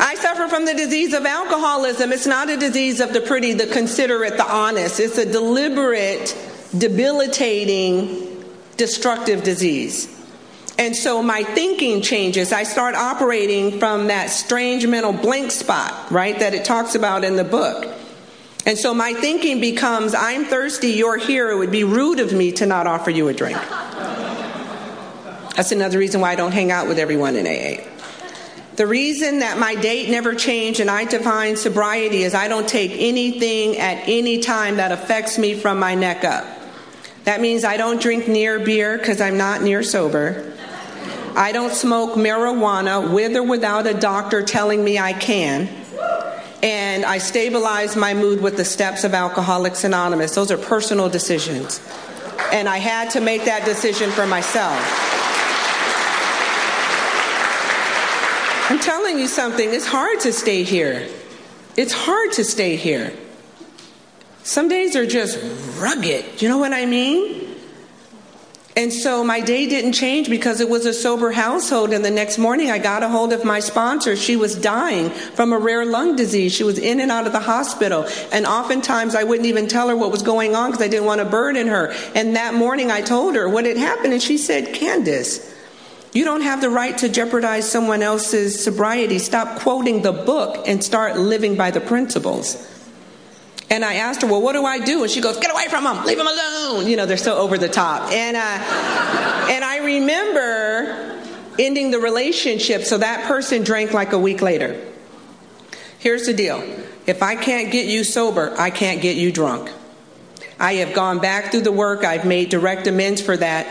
[0.00, 2.12] I suffer from the disease of alcoholism.
[2.12, 5.00] It's not a disease of the pretty, the considerate, the honest.
[5.00, 6.34] It's a deliberate
[6.76, 8.27] debilitating,
[8.78, 10.14] destructive disease.
[10.78, 12.52] And so my thinking changes.
[12.52, 17.36] I start operating from that strange mental blank spot, right, that it talks about in
[17.36, 17.92] the book.
[18.64, 21.50] And so my thinking becomes I'm thirsty, you're here.
[21.50, 23.58] It would be rude of me to not offer you a drink.
[25.56, 27.82] That's another reason why I don't hang out with everyone in AA.
[28.76, 32.92] The reason that my date never changed and I define sobriety is I don't take
[32.92, 36.46] anything at any time that affects me from my neck up.
[37.28, 40.50] That means I don't drink near beer because I'm not near sober.
[41.36, 45.68] I don't smoke marijuana with or without a doctor telling me I can.
[46.62, 50.34] And I stabilize my mood with the steps of Alcoholics Anonymous.
[50.34, 51.86] Those are personal decisions.
[52.50, 54.80] And I had to make that decision for myself.
[58.70, 61.06] I'm telling you something, it's hard to stay here.
[61.76, 63.12] It's hard to stay here.
[64.48, 65.38] Some days are just
[65.78, 66.40] rugged.
[66.40, 67.54] You know what I mean?
[68.74, 71.92] And so my day didn't change because it was a sober household.
[71.92, 74.16] And the next morning, I got a hold of my sponsor.
[74.16, 76.54] She was dying from a rare lung disease.
[76.54, 78.06] She was in and out of the hospital.
[78.32, 81.20] And oftentimes, I wouldn't even tell her what was going on because I didn't want
[81.20, 81.92] to burden her.
[82.14, 84.14] And that morning, I told her what had happened.
[84.14, 85.54] And she said, Candace,
[86.14, 89.18] you don't have the right to jeopardize someone else's sobriety.
[89.18, 92.77] Stop quoting the book and start living by the principles.
[93.70, 95.02] And I asked her, well, what do I do?
[95.02, 96.86] And she goes, get away from them, leave them alone.
[96.86, 98.10] You know, they're so over the top.
[98.12, 101.20] And, uh, and I remember
[101.58, 104.84] ending the relationship, so that person drank like a week later.
[105.98, 106.62] Here's the deal
[107.06, 109.72] if I can't get you sober, I can't get you drunk.
[110.60, 113.66] I have gone back through the work, I've made direct amends for that,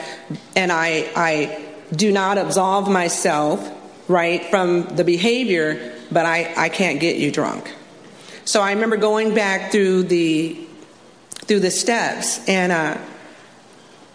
[0.56, 3.70] and I, I do not absolve myself,
[4.08, 7.74] right, from the behavior, but I, I can't get you drunk.
[8.48, 10.58] So I remember going back through the
[11.48, 12.98] through the steps, and uh,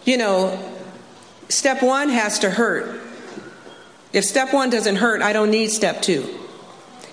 [0.05, 0.57] you know,
[1.49, 2.99] step one has to hurt.
[4.11, 6.27] If step one doesn't hurt, I don't need step two.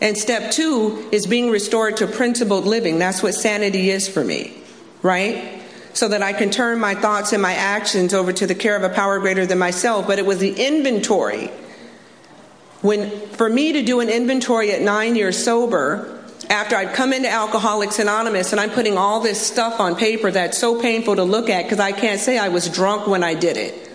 [0.01, 2.99] And step two is being restored to principled living.
[2.99, 4.57] That's what sanity is for me,
[5.03, 5.61] right?
[5.93, 8.83] So that I can turn my thoughts and my actions over to the care of
[8.83, 10.07] a power greater than myself.
[10.07, 11.49] But it was the inventory.
[12.81, 16.17] When, for me to do an inventory at nine years sober,
[16.51, 20.59] after I'd come into Alcoholics Anonymous and I'm putting all this stuff on paper that's
[20.59, 23.57] so painful to look at because I can't say I was drunk when I did
[23.57, 23.89] it.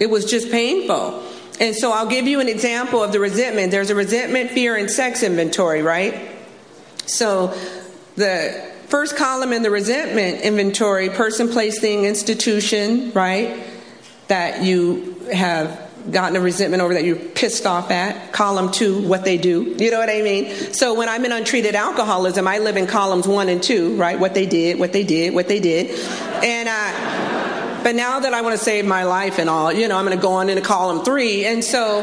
[0.00, 1.22] It was just painful.
[1.60, 3.70] And so I'll give you an example of the resentment.
[3.70, 6.30] There's a resentment, fear, and sex inventory, right?
[7.04, 7.48] So
[8.16, 13.64] the first column in the resentment inventory person, place, thing, institution, right?
[14.28, 18.32] That you have gotten a resentment over that you're pissed off at.
[18.32, 19.74] Column two, what they do.
[19.78, 20.72] You know what I mean?
[20.72, 24.18] So when I'm in untreated alcoholism, I live in columns one and two, right?
[24.18, 25.90] What they did, what they did, what they did.
[26.44, 29.96] And, I, but now that I want to save my life and all, you know,
[29.96, 31.44] I'm going to go on into column three.
[31.46, 32.02] And so,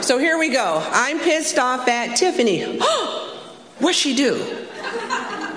[0.00, 0.86] so here we go.
[0.92, 2.78] I'm pissed off at Tiffany.
[3.78, 4.44] What'd she do?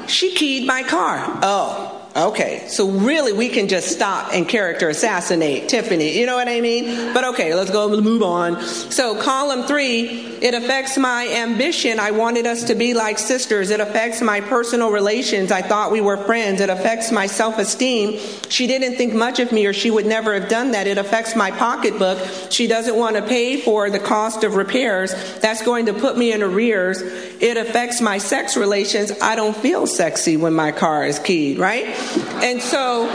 [0.08, 1.24] She keyed my car.
[1.42, 6.16] Oh, Okay, so really we can just stop and character assassinate Tiffany.
[6.16, 7.12] You know what I mean?
[7.12, 8.62] But okay, let's go move on.
[8.62, 12.00] So column three It affects my ambition.
[12.00, 13.72] I wanted us to be like sisters.
[13.72, 15.52] It affects my personal relations.
[15.52, 16.62] I thought we were friends.
[16.62, 18.20] It affects my self esteem.
[18.48, 20.86] She didn't think much of me or she would never have done that.
[20.86, 22.20] It affects my pocketbook.
[22.52, 25.14] She doesn't want to pay for the cost of repairs.
[25.40, 27.02] That's going to put me in arrears.
[27.02, 29.12] It affects my sex relations.
[29.20, 31.96] I don't feel sexy when my car is keyed, right?
[32.44, 33.10] And so.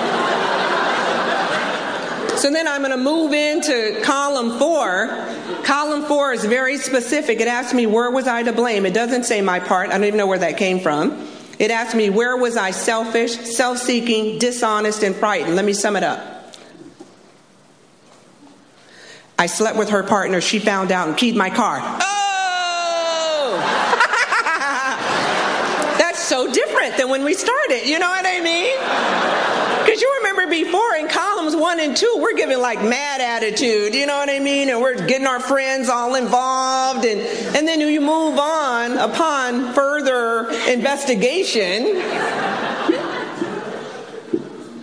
[2.38, 5.09] So then I'm going to move into column four.
[5.64, 7.40] Column four is very specific.
[7.40, 8.87] It asks me, where was I to blame?
[8.87, 9.88] It doesn't say my part.
[9.88, 11.29] I don't even know where that came from.
[11.59, 15.57] It asks me, where was I selfish, self seeking, dishonest, and frightened?
[15.57, 16.55] Let me sum it up.
[19.37, 20.40] I slept with her partner.
[20.40, 21.81] She found out and keyed my car.
[21.83, 21.98] Oh!
[25.98, 26.53] That's so
[26.88, 27.87] different than when we started.
[27.87, 28.77] You know what I mean?
[29.85, 34.07] Because you remember before in columns one and two, we're giving like mad attitude, you
[34.07, 34.68] know what I mean?
[34.68, 37.05] And we're getting our friends all involved.
[37.05, 37.20] And,
[37.57, 42.01] and then you move on upon further investigation.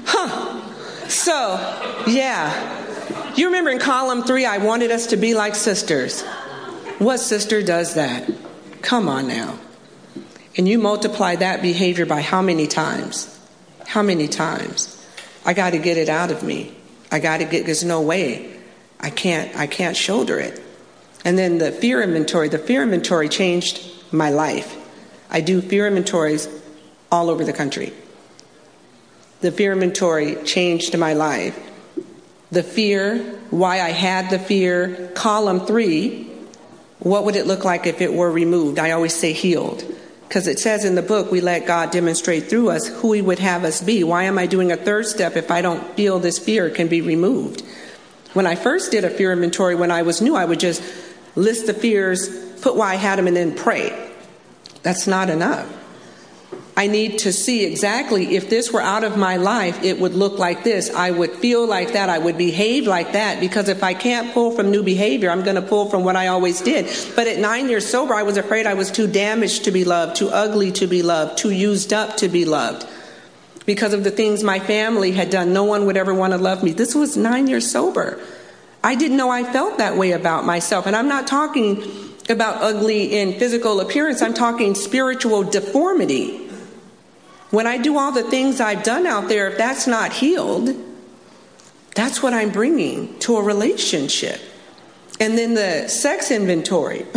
[0.06, 0.62] Huh.
[1.08, 3.34] So, yeah.
[3.36, 6.24] You remember in column three, I wanted us to be like sisters.
[6.98, 8.30] What sister does that?
[8.82, 9.60] Come on now.
[10.58, 13.32] And you multiply that behavior by how many times?
[13.86, 14.92] How many times?
[15.46, 16.76] I got to get it out of me.
[17.12, 18.60] I got to get, there's no way.
[19.00, 20.62] I can't, I can't shoulder it.
[21.24, 24.76] And then the fear inventory, the fear inventory changed my life.
[25.30, 26.48] I do fear inventories
[27.12, 27.94] all over the country.
[29.42, 31.60] The fear inventory changed my life.
[32.52, 33.18] The fear,
[33.50, 36.32] why I had the fear, column three,
[37.00, 38.80] what would it look like if it were removed?
[38.80, 39.84] I always say healed.
[40.28, 43.40] Because it says in the book, we let God demonstrate through us who He would
[43.40, 44.04] have us be.
[44.04, 47.02] Why am I doing a third step if I don't feel this fear can be
[47.02, 47.62] removed?
[48.34, 50.84] When I first did a fear inventory when I was new, I would just
[51.36, 52.28] list the fears,
[52.62, 54.12] put why I had them, and then pray.
[54.84, 55.72] That's not enough.
[56.78, 60.38] I need to see exactly if this were out of my life, it would look
[60.38, 60.94] like this.
[60.94, 62.10] I would feel like that.
[62.10, 63.40] I would behave like that.
[63.40, 66.28] Because if I can't pull from new behavior, I'm going to pull from what I
[66.28, 66.88] always did.
[67.16, 70.18] But at nine years sober, I was afraid I was too damaged to be loved,
[70.18, 72.86] too ugly to be loved, too used up to be loved.
[73.66, 76.62] Because of the things my family had done, no one would ever want to love
[76.62, 76.74] me.
[76.74, 78.20] This was nine years sober.
[78.84, 80.88] I didn't know I felt that way about myself.
[80.88, 81.84] And I'm not talking
[82.30, 86.45] about ugly in physical appearance, I'm talking spiritual deformity.
[87.52, 90.76] When I do all the things I've done out there, if that's not healed,
[91.96, 94.42] that's what I'm bringing to a relationship.
[95.20, 97.06] And then the sex inventory.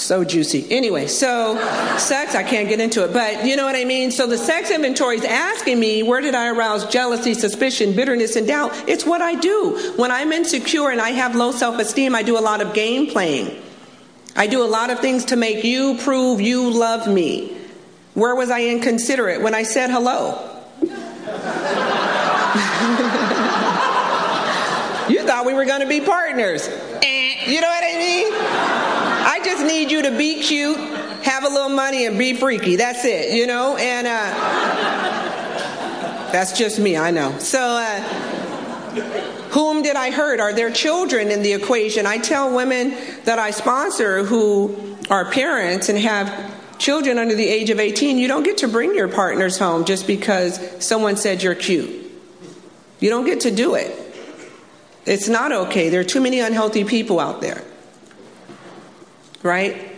[0.00, 0.66] so juicy.
[0.70, 1.56] Anyway, so
[1.98, 4.10] sex, I can't get into it, but you know what I mean?
[4.10, 8.46] So the sex inventory is asking me, where did I arouse jealousy, suspicion, bitterness, and
[8.46, 8.72] doubt?
[8.88, 9.92] It's what I do.
[9.96, 13.08] When I'm insecure and I have low self esteem, I do a lot of game
[13.08, 13.62] playing.
[14.34, 17.59] I do a lot of things to make you prove you love me.
[18.20, 20.46] Where was I inconsiderate when I said hello?
[25.08, 26.68] you thought we were going to be partners.
[26.68, 28.26] Eh, you know what I mean?
[28.30, 30.76] I just need you to be cute,
[31.24, 32.76] have a little money, and be freaky.
[32.76, 33.78] That's it, you know?
[33.78, 34.10] And uh,
[36.30, 37.38] that's just me, I know.
[37.38, 38.00] So, uh,
[39.48, 40.40] whom did I hurt?
[40.40, 42.04] Are there children in the equation?
[42.04, 46.49] I tell women that I sponsor who are parents and have
[46.80, 50.06] children under the age of 18, you don't get to bring your partners home just
[50.06, 52.10] because someone said you're cute.
[52.98, 53.96] You don't get to do it.
[55.06, 55.90] It's not okay.
[55.90, 57.62] There are too many unhealthy people out there.
[59.42, 59.90] Right?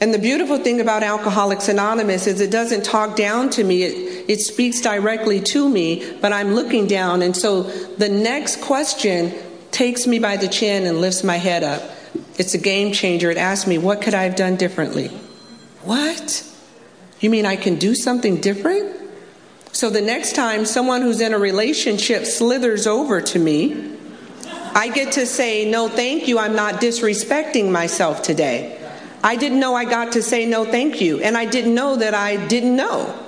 [0.00, 4.30] And the beautiful thing about Alcoholics Anonymous is it doesn't talk down to me, it,
[4.30, 7.22] it speaks directly to me, but I'm looking down.
[7.22, 9.34] And so the next question
[9.72, 11.82] takes me by the chin and lifts my head up.
[12.38, 13.30] It's a game changer.
[13.30, 15.10] It asks me, What could I have done differently?
[15.82, 16.46] What?
[17.20, 18.96] You mean I can do something different?
[19.72, 23.96] So the next time someone who's in a relationship slithers over to me,
[24.74, 26.38] I get to say, No, thank you.
[26.38, 28.80] I'm not disrespecting myself today.
[29.22, 31.20] I didn't know I got to say no, thank you.
[31.20, 33.26] And I didn't know that I didn't know.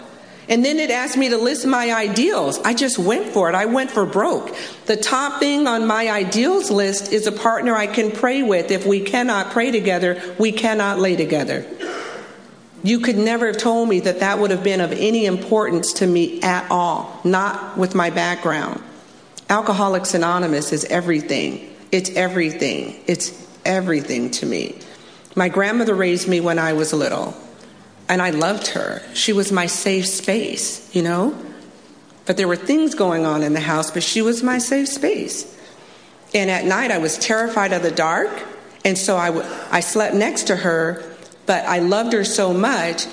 [0.48, 2.58] And then it asked me to list my ideals.
[2.60, 3.54] I just went for it.
[3.54, 4.56] I went for broke.
[4.86, 8.70] The top thing on my ideals list is a partner I can pray with.
[8.70, 11.64] If we cannot pray together, we cannot lay together.
[12.82, 16.06] You could never have told me that that would have been of any importance to
[16.06, 18.82] me at all, not with my background.
[19.48, 21.74] Alcoholics Anonymous is everything.
[21.92, 23.00] It's everything.
[23.06, 24.78] It's everything to me.
[25.36, 27.34] My grandmother raised me when I was little,
[28.08, 29.02] and I loved her.
[29.14, 31.36] She was my safe space, you know?
[32.26, 35.58] But there were things going on in the house, but she was my safe space.
[36.34, 38.30] And at night, I was terrified of the dark
[38.84, 41.02] And so I, w- I slept next to her,
[41.46, 43.06] but I loved her so much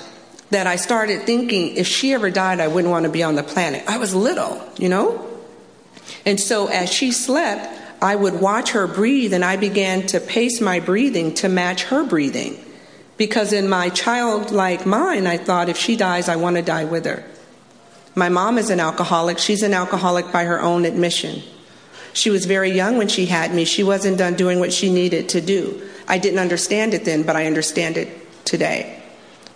[0.50, 3.42] that I started thinking if she ever died, I wouldn't want to be on the
[3.42, 3.84] planet.
[3.86, 5.26] I was little, you know?
[6.26, 10.60] And so as she slept, I would watch her breathe and I began to pace
[10.60, 12.58] my breathing to match her breathing.
[13.16, 17.04] Because in my childlike mind, I thought if she dies, I want to die with
[17.04, 17.24] her.
[18.14, 19.38] My mom is an alcoholic.
[19.38, 21.42] She's an alcoholic by her own admission.
[22.12, 23.64] She was very young when she had me.
[23.64, 25.86] She wasn't done doing what she needed to do.
[26.08, 28.19] I didn't understand it then, but I understand it
[28.50, 29.00] today.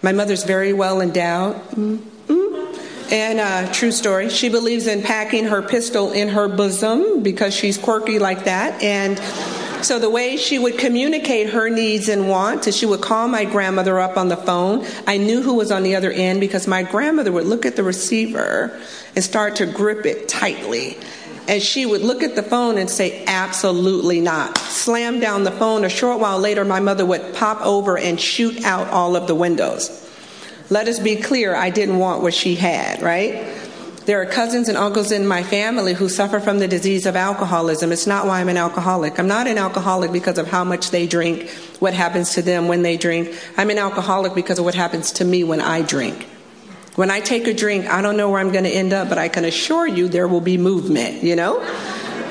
[0.02, 1.56] My mother's very well endowed.
[1.70, 3.12] Mm-hmm.
[3.12, 7.76] And uh, true story, she believes in packing her pistol in her bosom because she's
[7.76, 8.82] quirky like that.
[8.82, 9.18] And
[9.84, 13.44] so the way she would communicate her needs and wants is she would call my
[13.44, 14.86] grandmother up on the phone.
[15.06, 17.82] I knew who was on the other end because my grandmother would look at the
[17.82, 18.80] receiver
[19.14, 20.96] and start to grip it tightly.
[21.46, 24.56] And she would look at the phone and say, absolutely not.
[24.56, 25.84] Slam down the phone.
[25.84, 29.34] A short while later, my mother would pop over and shoot out all of the
[29.34, 30.00] windows.
[30.70, 33.54] Let us be clear, I didn't want what she had, right?
[34.06, 37.92] There are cousins and uncles in my family who suffer from the disease of alcoholism.
[37.92, 39.18] It's not why I'm an alcoholic.
[39.18, 42.82] I'm not an alcoholic because of how much they drink, what happens to them when
[42.82, 43.34] they drink.
[43.56, 46.26] I'm an alcoholic because of what happens to me when I drink.
[46.94, 49.18] When I take a drink, I don't know where I'm going to end up, but
[49.18, 51.58] I can assure you there will be movement, you know?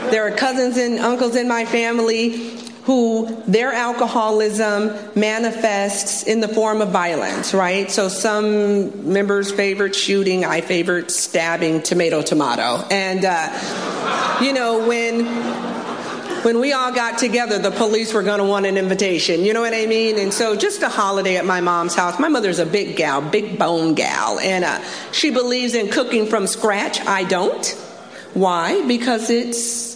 [0.10, 2.54] There are cousins and uncles in my family
[2.84, 7.90] who their alcoholism manifests in the form of violence, right?
[7.90, 12.86] So some members favored shooting, I favored stabbing, tomato, tomato.
[12.90, 15.73] And, uh, you know, when
[16.44, 19.46] when we all got together, the police were going to want an invitation.
[19.46, 20.20] You know what I mean?
[20.20, 22.20] And so just a holiday at my mom's house.
[22.20, 24.82] My mother's a big gal, big bone gal, and uh,
[25.12, 27.00] she believes in cooking from scratch.
[27.02, 27.66] I don't.
[28.34, 28.86] Why?
[28.88, 29.94] Because it's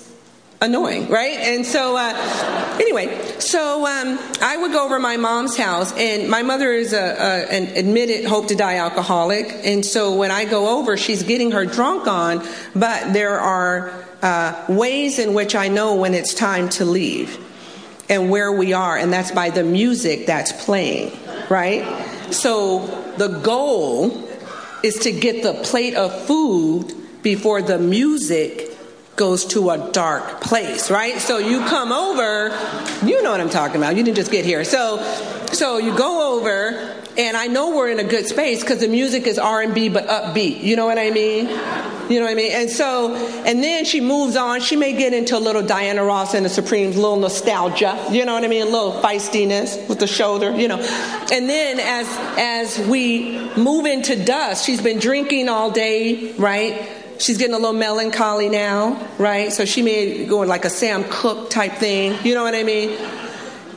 [0.61, 1.37] annoying, right?
[1.37, 6.43] And so, uh, anyway, so um, I would go over my mom's house, and my
[6.43, 10.79] mother is a, a, an admitted hope to die alcoholic, and so when I go
[10.79, 15.95] over, she's getting her drunk on, but there are Uh, ways in which I know
[15.95, 17.37] when it's time to leave
[18.09, 21.11] and where we are, and that's by the music that's playing,
[21.49, 21.85] right?
[22.31, 22.87] So
[23.17, 24.27] the goal
[24.83, 28.66] is to get the plate of food before the music
[29.17, 31.19] goes to a dark place, right?
[31.19, 32.49] So you come over,
[33.05, 33.97] you know what I'm talking about.
[33.97, 34.63] You didn't just get here.
[34.63, 35.03] So
[35.51, 39.25] so you go over and I know we're in a good space because the music
[39.25, 40.61] is R&B but upbeat.
[40.61, 41.47] You know what I mean?
[41.47, 42.51] You know what I mean?
[42.51, 44.61] And so, and then she moves on.
[44.61, 48.07] She may get into a little Diana Ross and the Supremes, little nostalgia.
[48.11, 48.61] You know what I mean?
[48.61, 50.55] A little feistiness with the shoulder.
[50.55, 50.77] You know.
[50.77, 52.07] And then as
[52.37, 56.96] as we move into dusk, she's been drinking all day, right?
[57.19, 59.51] She's getting a little melancholy now, right?
[59.51, 62.17] So she may go in like a Sam Cooke type thing.
[62.23, 62.97] You know what I mean?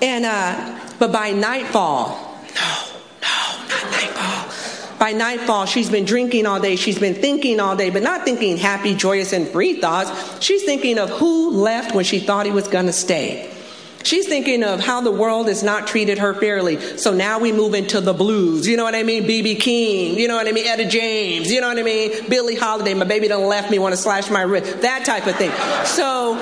[0.02, 2.08] And uh, but by nightfall,
[2.54, 2.84] no,
[3.22, 4.98] no, not nightfall.
[4.98, 6.76] by nightfall, she's been drinking all day.
[6.76, 10.42] She's been thinking all day, but not thinking happy, joyous, and free thoughts.
[10.42, 13.49] She's thinking of who left when she thought he was to stay.
[14.02, 16.80] She's thinking of how the world has not treated her fairly.
[16.96, 18.66] So now we move into the blues.
[18.66, 19.26] You know what I mean?
[19.26, 19.56] B.B.
[19.56, 20.18] King.
[20.18, 20.66] You know what I mean?
[20.66, 21.50] Etta James.
[21.52, 22.28] You know what I mean?
[22.28, 22.94] Billie Holiday.
[22.94, 23.78] My baby done left me.
[23.78, 24.80] Want to slash my wrist.
[24.82, 25.52] That type of thing.
[25.84, 26.32] So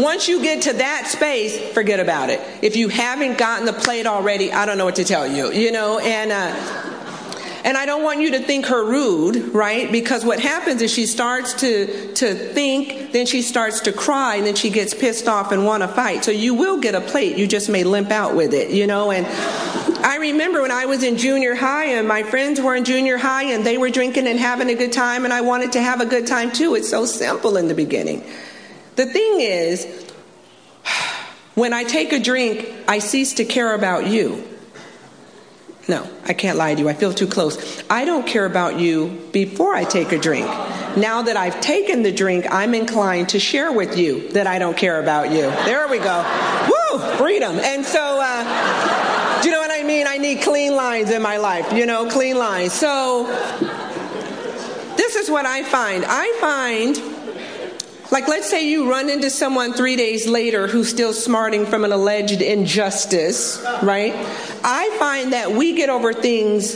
[0.00, 2.40] once you get to that space, forget about it.
[2.62, 5.52] If you haven't gotten the plate already, I don't know what to tell you.
[5.52, 6.99] You know, and uh,
[7.64, 9.90] and I don't want you to think her rude, right?
[9.90, 14.46] Because what happens is she starts to, to think, then she starts to cry, and
[14.46, 16.24] then she gets pissed off and want to fight.
[16.24, 17.36] So you will get a plate.
[17.36, 19.10] You just may limp out with it, you know?
[19.10, 19.26] And
[20.04, 23.44] I remember when I was in junior high and my friends were in junior high
[23.44, 26.06] and they were drinking and having a good time, and I wanted to have a
[26.06, 26.74] good time too.
[26.74, 28.24] It's so simple in the beginning.
[28.96, 30.12] The thing is,
[31.54, 34.49] when I take a drink, I cease to care about you.
[35.90, 36.88] No, I can't lie to you.
[36.88, 37.82] I feel too close.
[37.90, 40.46] I don't care about you before I take a drink.
[40.96, 44.76] Now that I've taken the drink, I'm inclined to share with you that I don't
[44.76, 45.50] care about you.
[45.66, 46.22] There we go.
[46.70, 47.00] Woo!
[47.16, 47.56] Freedom.
[47.58, 50.06] And so, uh, do you know what I mean?
[50.06, 52.72] I need clean lines in my life, you know, clean lines.
[52.72, 53.26] So,
[54.96, 56.04] this is what I find.
[56.06, 56.94] I find
[58.10, 61.92] like, let's say you run into someone three days later who's still smarting from an
[61.92, 64.14] alleged injustice, right?
[64.64, 66.74] I find that we get over things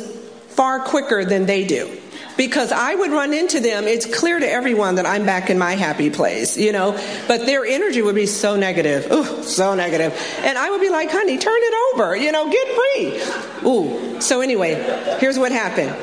[0.49, 2.01] far quicker than they do.
[2.37, 5.74] Because I would run into them, it's clear to everyone that I'm back in my
[5.74, 6.93] happy place, you know,
[7.28, 10.12] but their energy would be so negative, ooh, so negative.
[10.39, 13.70] And I would be like, honey, turn it over, you know, get free.
[13.70, 14.20] Ooh.
[14.20, 14.74] So, anyway,
[15.20, 15.95] here's what happened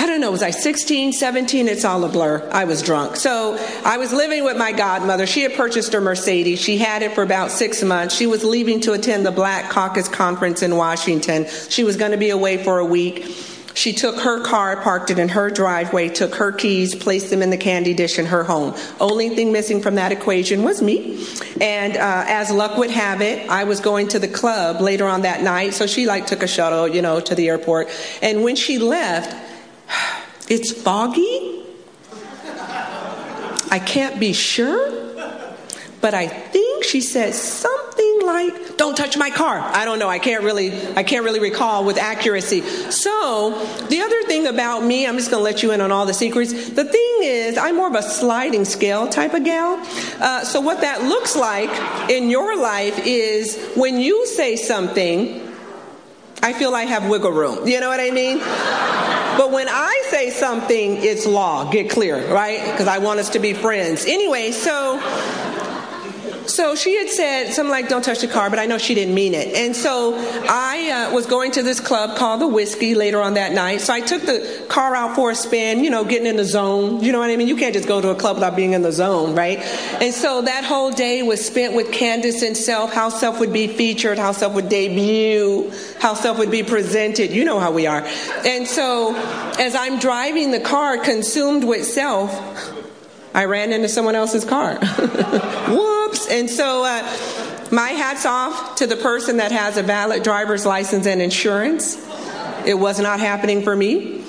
[0.00, 1.68] I don't know, was I 16, 17?
[1.68, 2.48] It's all a blur.
[2.50, 3.16] I was drunk.
[3.16, 5.26] So I was living with my godmother.
[5.26, 6.58] She had purchased her Mercedes.
[6.58, 8.14] She had it for about six months.
[8.14, 11.44] She was leaving to attend the Black Caucus Conference in Washington.
[11.68, 13.26] She was going to be away for a week.
[13.74, 17.50] She took her car, parked it in her driveway, took her keys, placed them in
[17.50, 18.74] the candy dish in her home.
[19.00, 21.26] Only thing missing from that equation was me.
[21.60, 25.22] And uh, as luck would have it, I was going to the club later on
[25.22, 25.74] that night.
[25.74, 27.90] So she like took a shuttle, you know, to the airport.
[28.22, 29.49] And when she left,
[30.50, 31.58] it's foggy.
[33.72, 34.90] I can't be sure,
[36.00, 40.08] but I think she said something like, "Don't touch my car." I don't know.
[40.08, 42.62] I can't really I can't really recall with accuracy.
[42.90, 43.50] So,
[43.88, 46.14] the other thing about me, I'm just going to let you in on all the
[46.14, 46.52] secrets.
[46.70, 49.80] The thing is, I'm more of a sliding scale type of gal.
[50.18, 51.70] Uh, so what that looks like
[52.10, 55.49] in your life is when you say something,
[56.42, 57.66] I feel I have wiggle room.
[57.66, 58.38] You know what I mean?
[58.38, 61.70] But when I say something, it's law.
[61.70, 62.70] Get clear, right?
[62.70, 64.04] Because I want us to be friends.
[64.06, 64.98] Anyway, so
[66.50, 69.14] so she had said something like, don't touch the car, but I know she didn't
[69.14, 69.54] mean it.
[69.54, 70.14] And so
[70.48, 73.80] I uh, was going to this club called The Whiskey later on that night.
[73.80, 77.02] So I took the car out for a spin, you know, getting in the zone.
[77.02, 77.48] You know what I mean?
[77.48, 79.58] You can't just go to a club without being in the zone, right?
[80.00, 83.68] And so that whole day was spent with Candace and Self, how Self would be
[83.68, 87.30] featured, how Self would debut, how Self would be presented.
[87.30, 88.02] You know how we are.
[88.44, 89.14] And so
[89.58, 92.30] as I'm driving the car consumed with Self,
[93.32, 94.76] I ran into someone else's car.
[95.68, 95.99] Whoops.
[96.30, 97.02] And so, uh,
[97.72, 101.96] my hat's off to the person that has a valid driver's license and insurance.
[102.64, 104.24] It was not happening for me.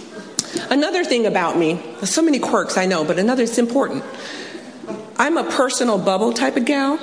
[0.70, 4.04] Another thing about me, so many quirks I know, but another is important.
[5.18, 7.00] I'm a personal bubble type of gal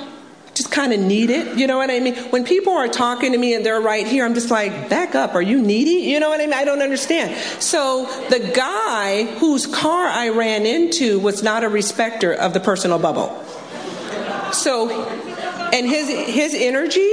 [0.58, 1.56] just kind of need it.
[1.56, 2.16] You know what I mean?
[2.30, 5.34] When people are talking to me and they're right here, I'm just like, back up.
[5.36, 6.10] Are you needy?
[6.10, 6.54] You know what I mean?
[6.54, 7.36] I don't understand.
[7.62, 12.98] So the guy whose car I ran into was not a respecter of the personal
[12.98, 13.44] bubble.
[14.52, 14.90] So,
[15.72, 17.10] and his his energy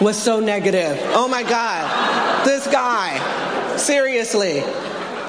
[0.00, 0.98] was so negative.
[1.14, 4.62] Oh my God, this guy, seriously.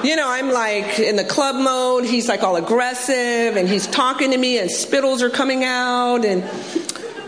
[0.02, 2.04] You know, I'm like in the club mode.
[2.04, 6.44] He's like all aggressive and he's talking to me and spittles are coming out and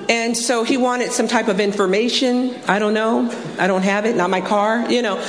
[0.09, 2.55] and so he wanted some type of information.
[2.69, 3.31] I don't know.
[3.59, 5.21] I don't have it, not my car, you know.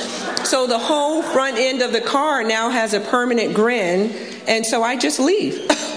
[0.43, 4.11] So the whole front end of the car now has a permanent grin,
[4.47, 5.67] and so I just leave.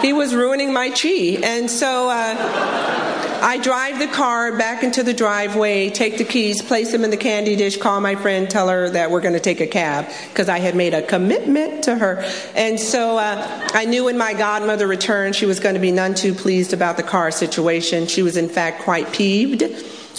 [0.00, 1.38] he was ruining my chi.
[1.42, 6.92] And so uh, I drive the car back into the driveway, take the keys, place
[6.92, 9.60] them in the candy dish, call my friend, tell her that we're going to take
[9.60, 12.24] a cab because I had made a commitment to her.
[12.54, 16.14] And so uh, I knew when my godmother returned, she was going to be none
[16.14, 18.06] too pleased about the car situation.
[18.06, 19.62] She was, in fact, quite peeved.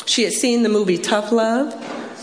[0.05, 1.73] She had seen the movie Tough Love.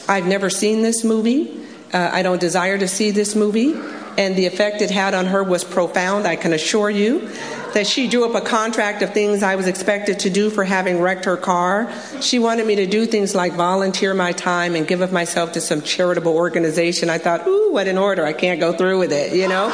[0.08, 1.60] I've never seen this movie.
[1.92, 3.74] Uh, I don't desire to see this movie.
[4.18, 7.30] And the effect it had on her was profound, I can assure you
[7.72, 11.00] that she drew up a contract of things I was expected to do for having
[11.00, 11.92] wrecked her car.
[12.20, 15.60] She wanted me to do things like volunteer my time and give of myself to
[15.60, 17.10] some charitable organization.
[17.10, 18.24] I thought, ooh, what an order.
[18.24, 19.64] I can't go through with it, you know?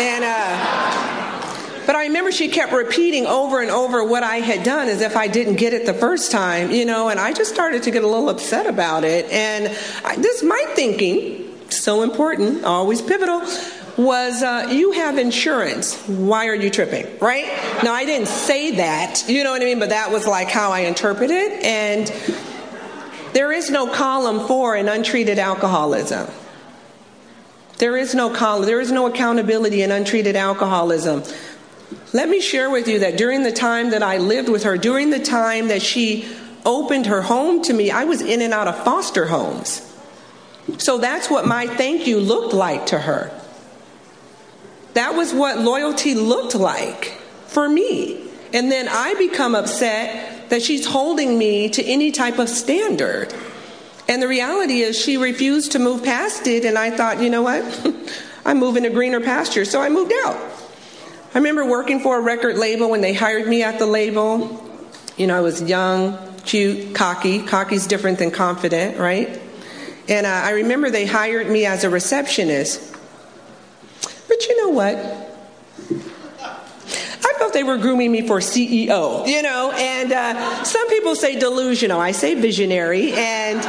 [0.00, 0.84] and, uh,
[1.86, 5.16] but I remember she kept repeating over and over what I had done as if
[5.16, 8.02] I didn't get it the first time, you know, and I just started to get
[8.02, 9.30] a little upset about it.
[9.30, 9.66] And
[10.02, 13.42] I, this, my thinking, so important, always pivotal,
[13.96, 15.96] was uh, you have insurance.
[16.06, 17.06] Why are you tripping?
[17.20, 17.46] Right?
[17.82, 19.78] Now, I didn't say that, you know what I mean?
[19.78, 21.64] But that was like how I interpret it.
[21.64, 22.12] And
[23.32, 26.28] there is no column for an untreated alcoholism.
[27.78, 31.22] There is no column, there is no accountability in untreated alcoholism.
[32.12, 35.10] Let me share with you that during the time that I lived with her, during
[35.10, 36.28] the time that she
[36.64, 39.93] opened her home to me, I was in and out of foster homes.
[40.78, 43.30] So that's what my thank you looked like to her.
[44.94, 48.28] That was what loyalty looked like for me.
[48.52, 53.34] And then I become upset that she's holding me to any type of standard.
[54.08, 57.42] And the reality is, she refused to move past it, and I thought, you know
[57.42, 57.64] what?
[58.44, 60.36] I'm moving to greener pasture, so I moved out.
[61.34, 64.62] I remember working for a record label when they hired me at the label.
[65.16, 67.42] You know, I was young, cute, cocky.
[67.42, 69.40] Cocky's different than confident, right?
[70.08, 72.94] And uh, I remember they hired me as a receptionist.
[74.28, 74.96] But you know what?
[77.26, 81.38] I felt they were grooming me for CEO, you know, and uh, some people say
[81.38, 82.00] delusional.
[82.00, 83.60] I say visionary, and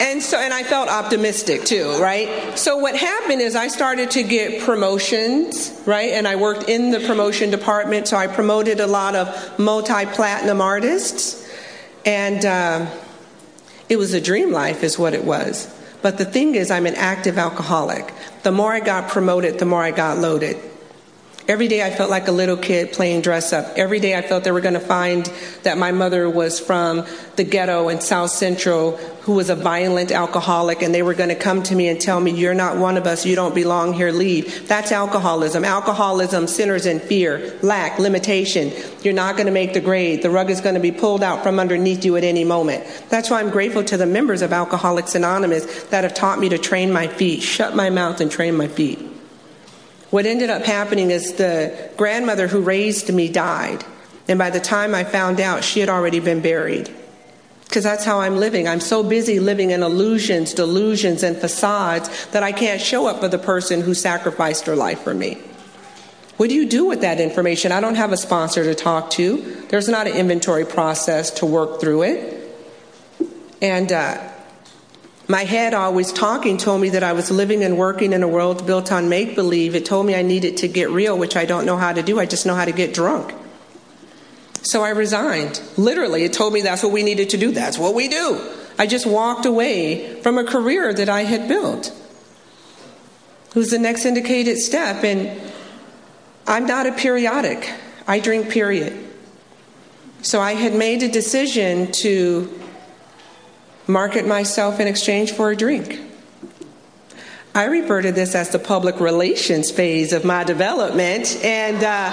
[0.00, 2.58] and so and I felt optimistic too, right?
[2.58, 6.10] So what happened is I started to get promotions, right?
[6.10, 11.48] And I worked in the promotion department, so I promoted a lot of multi-platinum artists,
[12.04, 12.90] and uh,
[13.88, 15.72] it was a dream life, is what it was.
[16.02, 18.12] But the thing is, I'm an active alcoholic.
[18.42, 20.56] The more I got promoted, the more I got loaded.
[21.48, 23.78] Every day I felt like a little kid playing dress up.
[23.78, 25.24] Every day I felt they were going to find
[25.62, 30.82] that my mother was from the ghetto in South Central who was a violent alcoholic
[30.82, 33.06] and they were going to come to me and tell me, You're not one of
[33.06, 33.24] us.
[33.24, 34.12] You don't belong here.
[34.12, 34.68] Leave.
[34.68, 35.64] That's alcoholism.
[35.64, 38.70] Alcoholism centers in fear, lack, limitation.
[39.02, 40.20] You're not going to make the grade.
[40.20, 42.84] The rug is going to be pulled out from underneath you at any moment.
[43.08, 46.58] That's why I'm grateful to the members of Alcoholics Anonymous that have taught me to
[46.58, 48.98] train my feet, shut my mouth and train my feet.
[50.10, 53.84] What ended up happening is the grandmother who raised me died.
[54.26, 56.90] And by the time I found out, she had already been buried.
[57.64, 58.66] Because that's how I'm living.
[58.66, 63.28] I'm so busy living in illusions, delusions, and facades that I can't show up for
[63.28, 65.34] the person who sacrificed her life for me.
[66.38, 67.72] What do you do with that information?
[67.72, 69.36] I don't have a sponsor to talk to.
[69.68, 72.54] There's not an inventory process to work through it.
[73.60, 74.27] And uh,
[75.28, 78.66] my head always talking told me that I was living and working in a world
[78.66, 79.74] built on make believe.
[79.74, 82.18] It told me I needed to get real, which I don't know how to do.
[82.18, 83.34] I just know how to get drunk.
[84.62, 85.60] So I resigned.
[85.76, 87.52] Literally, it told me that's what we needed to do.
[87.52, 88.40] That's what we do.
[88.78, 91.94] I just walked away from a career that I had built.
[93.52, 95.04] Who's the next indicated step?
[95.04, 95.40] And
[96.46, 97.70] I'm not a periodic,
[98.06, 99.06] I drink, period.
[100.22, 102.57] So I had made a decision to
[103.88, 105.98] market myself in exchange for a drink.
[107.54, 111.42] I refer to this as the public relations phase of my development.
[111.42, 112.10] And uh,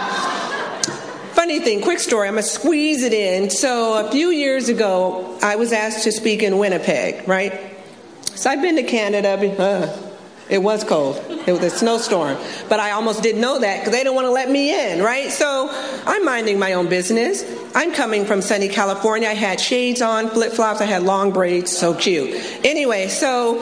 [1.33, 3.49] funny thing, quick story, I'm gonna squeeze it in.
[3.49, 7.75] So a few years ago, I was asked to speak in Winnipeg, right?
[8.23, 9.37] So I've been to Canada.
[9.61, 10.14] Uh,
[10.49, 11.17] it was cold.
[11.47, 12.37] It was a snowstorm.
[12.69, 15.31] But I almost didn't know that because they didn't want to let me in, right?
[15.31, 15.69] So
[16.05, 17.43] I'm minding my own business.
[17.73, 19.27] I'm coming from sunny California.
[19.27, 22.35] I had shades on, flip flops, I had long braids, so cute.
[22.63, 23.59] Anyway, so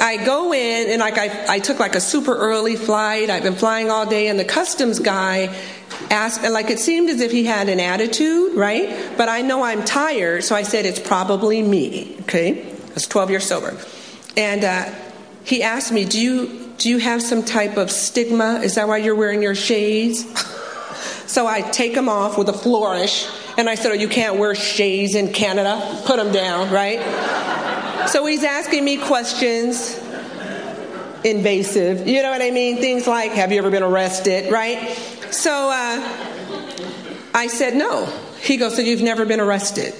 [0.00, 3.28] I go in and like I, I took like a super early flight.
[3.28, 5.54] I've been flying all day, and the customs guy
[6.10, 9.12] asked, like it seemed as if he had an attitude, right?
[9.18, 12.16] But I know I'm tired, so I said it's probably me.
[12.22, 13.76] Okay, I was 12 years sober,
[14.34, 14.64] and.
[14.64, 14.94] Uh,
[15.44, 18.60] he asked me, Do you, do you have some type of stigma?
[18.62, 20.24] Is that why you're wearing your shades?
[21.26, 24.54] so I take them off with a flourish, and I said, Oh, you can't wear
[24.54, 26.02] shades in Canada?
[26.04, 28.08] Put them down, right?
[28.08, 29.98] so he's asking me questions,
[31.24, 32.78] invasive, you know what I mean?
[32.78, 34.90] Things like, Have you ever been arrested, right?
[35.30, 36.08] So uh,
[37.34, 38.06] I said, No.
[38.40, 39.94] He goes, So you've never been arrested?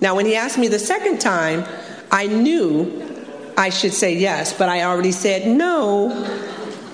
[0.00, 1.64] Now, when he asked me the second time,
[2.10, 3.13] I knew
[3.56, 6.10] I should say yes, but I already said no,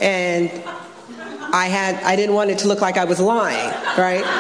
[0.01, 0.51] and
[1.53, 4.23] I had I didn't want it to look like I was lying, right?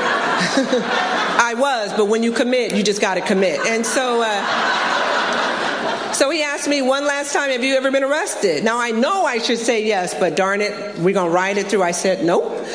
[1.42, 3.60] I was, but when you commit, you just got to commit.
[3.66, 8.64] And so, uh, so he asked me one last time, "Have you ever been arrested?"
[8.64, 11.82] Now I know I should say yes, but darn it, we're gonna ride it through.
[11.82, 12.66] I said nope.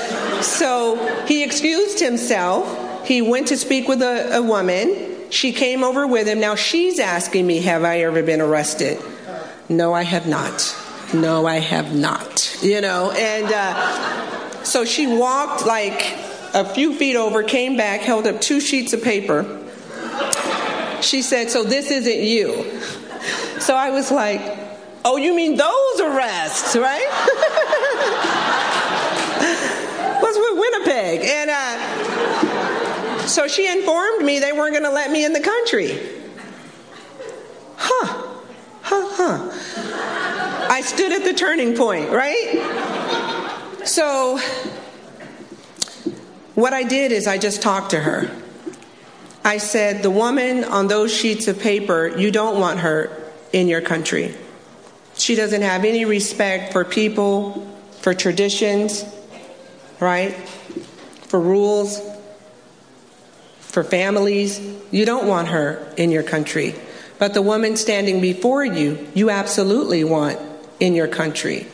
[0.41, 3.07] So he excused himself.
[3.07, 5.29] He went to speak with a, a woman.
[5.29, 6.39] She came over with him.
[6.39, 8.99] Now she's asking me, "Have I ever been arrested?"
[9.67, 10.75] No, I have not.
[11.13, 12.57] No, I have not.
[12.61, 16.15] You know, and uh, so she walked like
[16.53, 19.61] a few feet over, came back, held up two sheets of paper.
[21.01, 22.79] She said, So this isn't you.
[23.59, 24.41] So I was like,
[25.03, 27.07] Oh, you mean those arrests, right?
[30.21, 31.21] What's with Winnipeg?
[31.23, 35.99] And uh, so she informed me they weren't going to let me in the country.
[38.95, 40.67] Huh huh.
[40.71, 43.81] I stood at the turning point, right?
[43.83, 44.39] So,
[46.55, 48.31] what I did is I just talked to her.
[49.43, 53.81] I said, The woman on those sheets of paper, you don't want her in your
[53.81, 54.33] country.
[55.15, 57.67] She doesn't have any respect for people,
[58.01, 59.05] for traditions,
[59.99, 60.33] right?
[61.27, 62.01] For rules,
[63.59, 64.59] for families.
[64.91, 66.75] You don't want her in your country.
[67.17, 70.39] But the woman standing before you, you absolutely want
[70.79, 71.67] in your country.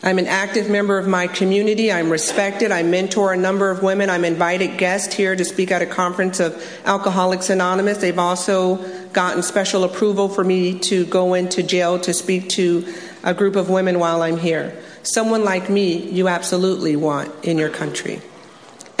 [0.00, 1.90] I'm an active member of my community.
[1.90, 2.70] I'm respected.
[2.70, 4.10] I mentor a number of women.
[4.10, 7.98] I'm invited guest here to speak at a conference of Alcoholics Anonymous.
[7.98, 8.76] They've also
[9.08, 12.86] gotten special approval for me to go into jail to speak to
[13.24, 14.80] a group of women while I'm here.
[15.02, 18.22] Someone like me, you absolutely want in your country.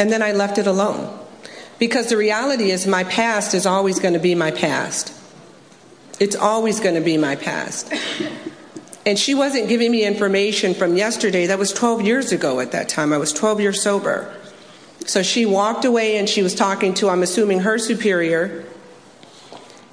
[0.00, 1.16] And then I left it alone.
[1.78, 5.12] Because the reality is, my past is always going to be my past.
[6.20, 7.92] It's always going to be my past.
[9.06, 11.46] And she wasn't giving me information from yesterday.
[11.46, 13.12] That was 12 years ago at that time.
[13.12, 14.34] I was 12 years sober.
[15.06, 18.64] So she walked away and she was talking to, I'm assuming, her superior.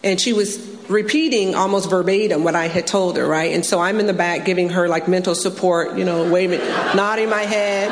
[0.03, 0.59] and she was
[0.89, 3.53] repeating almost verbatim what I had told her, right?
[3.53, 6.59] And so I'm in the back giving her like mental support, you know, waving,
[6.95, 7.89] nodding my head.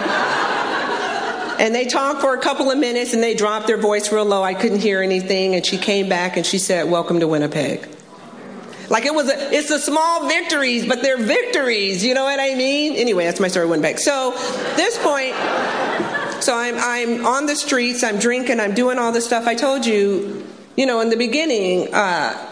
[1.60, 4.44] And they talked for a couple of minutes and they dropped their voice real low.
[4.44, 5.56] I couldn't hear anything.
[5.56, 7.88] And she came back and she said, Welcome to Winnipeg.
[8.90, 12.04] Like it was a, it's the small victories, but they're victories.
[12.04, 12.96] You know what I mean?
[12.96, 13.68] Anyway, that's my story.
[13.68, 14.00] Went back.
[14.00, 14.32] So
[14.76, 15.36] this point,
[16.44, 18.04] so I'm I'm on the streets.
[18.04, 18.60] I'm drinking.
[18.60, 19.48] I'm doing all the stuff.
[19.48, 21.94] I told you, you know, in the beginning.
[21.94, 22.50] Uh,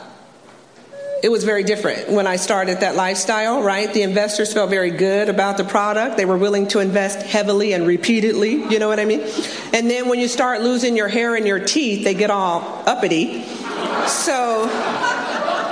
[1.23, 3.93] it was very different when I started that lifestyle, right?
[3.93, 6.17] The investors felt very good about the product.
[6.17, 9.21] They were willing to invest heavily and repeatedly, you know what I mean?
[9.71, 13.43] And then when you start losing your hair and your teeth, they get all uppity.
[14.07, 14.65] So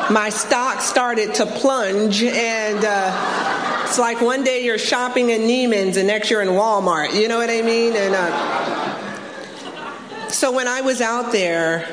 [0.09, 5.97] my stock started to plunge, and uh, it's like one day you're shopping in Neiman's
[5.97, 7.95] and next you're in Walmart, you know what I mean?
[7.95, 11.87] And uh, so when I was out there,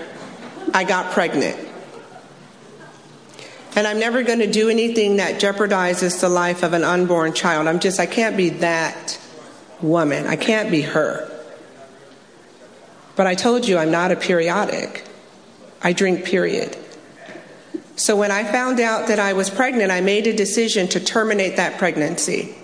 [0.72, 1.58] I got pregnant.
[3.74, 7.66] And I'm never going to do anything that jeopardizes the life of an unborn child.
[7.66, 9.20] I'm just, I can't be that
[9.82, 10.26] woman.
[10.26, 11.30] I can't be her.
[13.16, 15.04] But I told you I'm not a periodic.
[15.82, 16.78] I drink, period.
[17.96, 21.56] So when I found out that I was pregnant, I made a decision to terminate
[21.56, 22.54] that pregnancy.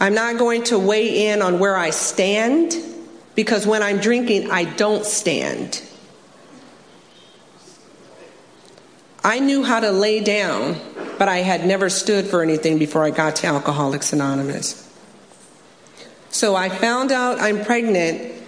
[0.00, 2.74] I'm not going to weigh in on where I stand
[3.36, 5.80] because when I'm drinking, I don't stand.
[9.22, 10.76] I knew how to lay down,
[11.16, 14.92] but I had never stood for anything before I got to Alcoholics Anonymous.
[16.30, 18.42] So I found out I'm pregnant,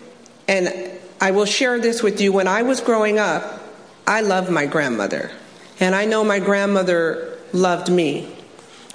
[0.48, 0.90] and
[1.20, 2.32] I will share this with you.
[2.32, 3.60] When I was growing up,
[4.07, 5.30] I love my grandmother,
[5.80, 8.28] and I know my grandmother loved me.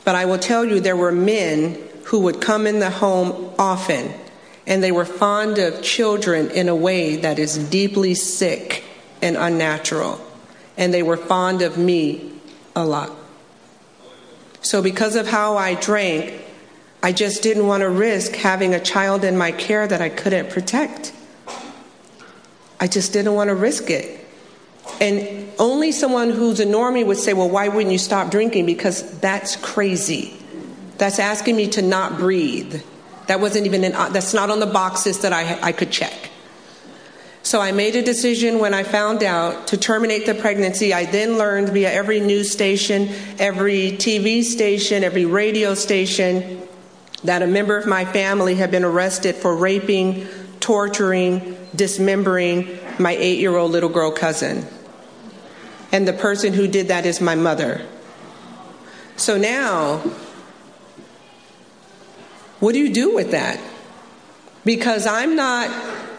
[0.05, 4.13] But I will tell you, there were men who would come in the home often,
[4.65, 8.83] and they were fond of children in a way that is deeply sick
[9.21, 10.19] and unnatural
[10.79, 12.31] and they were fond of me
[12.73, 13.11] a lot.
[14.61, 16.41] So, because of how I drank,
[17.03, 20.49] I just didn't want to risk having a child in my care that I couldn't
[20.49, 21.13] protect.
[22.79, 24.18] I just didn't want to risk it.
[25.01, 28.65] And only someone who's a normie would say, Well, why wouldn't you stop drinking?
[28.65, 30.35] Because that's crazy.
[30.97, 32.81] That's asking me to not breathe.
[33.27, 36.29] That wasn't even in, that's not on the boxes that I, I could check.
[37.43, 40.93] So I made a decision when I found out to terminate the pregnancy.
[40.93, 43.09] I then learned via every news station,
[43.39, 46.67] every TV station, every radio station
[47.23, 50.27] that a member of my family had been arrested for raping,
[50.59, 54.65] torturing, dismembering my eight year old little girl cousin.
[55.91, 57.85] And the person who did that is my mother.
[59.15, 59.97] So now,
[62.59, 63.59] what do you do with that?
[64.65, 65.69] Because I'm not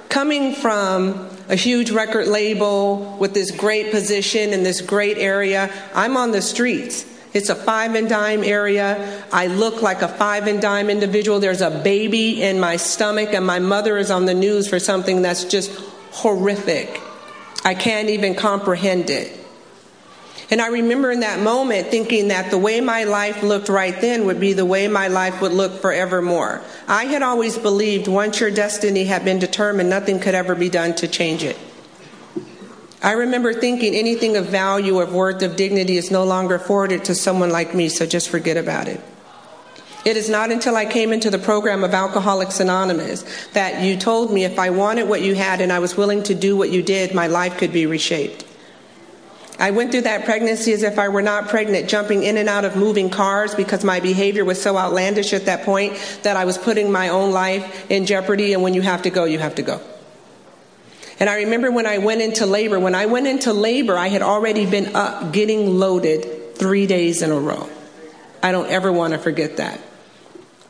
[0.08, 6.16] coming from a huge record label with this great position in this great area, I'm
[6.16, 7.04] on the streets.
[7.32, 9.24] It's a five and dime area.
[9.32, 11.40] I look like a five and dime individual.
[11.40, 15.22] There's a baby in my stomach, and my mother is on the news for something
[15.22, 15.72] that's just
[16.12, 17.00] horrific.
[17.64, 19.39] I can't even comprehend it.
[20.50, 24.26] And I remember in that moment thinking that the way my life looked right then
[24.26, 26.60] would be the way my life would look forevermore.
[26.88, 30.96] I had always believed once your destiny had been determined, nothing could ever be done
[30.96, 31.56] to change it.
[33.02, 37.14] I remember thinking anything of value, of worth, of dignity is no longer afforded to
[37.14, 39.00] someone like me, so just forget about it.
[40.04, 44.32] It is not until I came into the program of Alcoholics Anonymous that you told
[44.32, 46.82] me if I wanted what you had and I was willing to do what you
[46.82, 48.44] did, my life could be reshaped.
[49.60, 52.64] I went through that pregnancy as if I were not pregnant, jumping in and out
[52.64, 55.92] of moving cars because my behavior was so outlandish at that point
[56.22, 58.54] that I was putting my own life in jeopardy.
[58.54, 59.78] And when you have to go, you have to go.
[61.20, 64.22] And I remember when I went into labor, when I went into labor, I had
[64.22, 67.68] already been up getting loaded three days in a row.
[68.42, 69.78] I don't ever want to forget that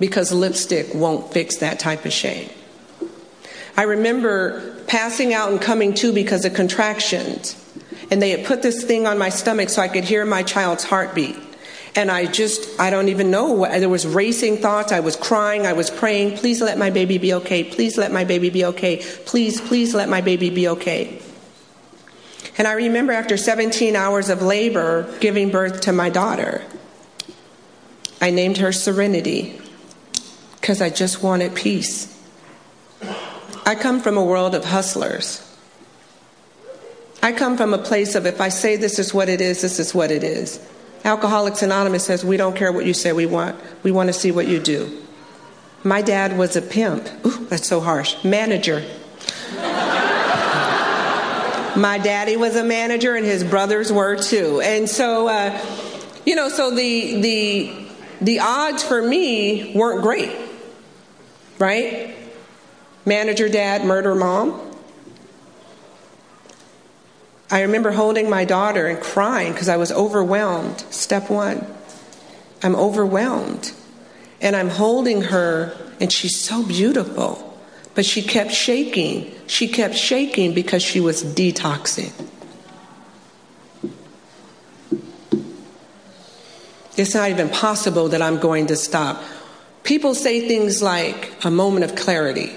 [0.00, 2.50] because lipstick won't fix that type of shame.
[3.76, 7.54] I remember passing out and coming to because of contractions
[8.10, 10.84] and they had put this thing on my stomach so I could hear my child's
[10.84, 11.36] heartbeat.
[11.96, 13.66] And I just, I don't even know.
[13.66, 14.92] There was racing thoughts.
[14.92, 15.66] I was crying.
[15.66, 17.64] I was praying, please let my baby be okay.
[17.64, 18.98] Please let my baby be okay.
[19.26, 21.20] Please, please let my baby be okay.
[22.58, 26.62] And I remember after 17 hours of labor giving birth to my daughter,
[28.20, 29.60] I named her Serenity
[30.60, 32.16] because I just wanted peace.
[33.64, 35.49] I come from a world of hustlers.
[37.22, 39.78] I come from a place of if I say this is what it is, this
[39.78, 40.58] is what it is.
[41.04, 44.30] Alcoholics Anonymous says we don't care what you say, we want we want to see
[44.30, 45.02] what you do.
[45.82, 47.08] My dad was a pimp.
[47.24, 48.22] Ooh, that's so harsh.
[48.22, 48.84] Manager.
[51.76, 54.60] My daddy was a manager, and his brothers were too.
[54.60, 55.58] And so, uh,
[56.26, 57.72] you know, so the the
[58.20, 60.32] the odds for me weren't great,
[61.58, 62.14] right?
[63.06, 64.69] Manager dad, murder mom.
[67.50, 70.80] I remember holding my daughter and crying because I was overwhelmed.
[70.90, 71.66] Step one
[72.62, 73.72] I'm overwhelmed.
[74.42, 77.46] And I'm holding her, and she's so beautiful.
[77.94, 79.34] But she kept shaking.
[79.46, 82.12] She kept shaking because she was detoxing.
[86.96, 89.22] It's not even possible that I'm going to stop.
[89.84, 92.54] People say things like a moment of clarity,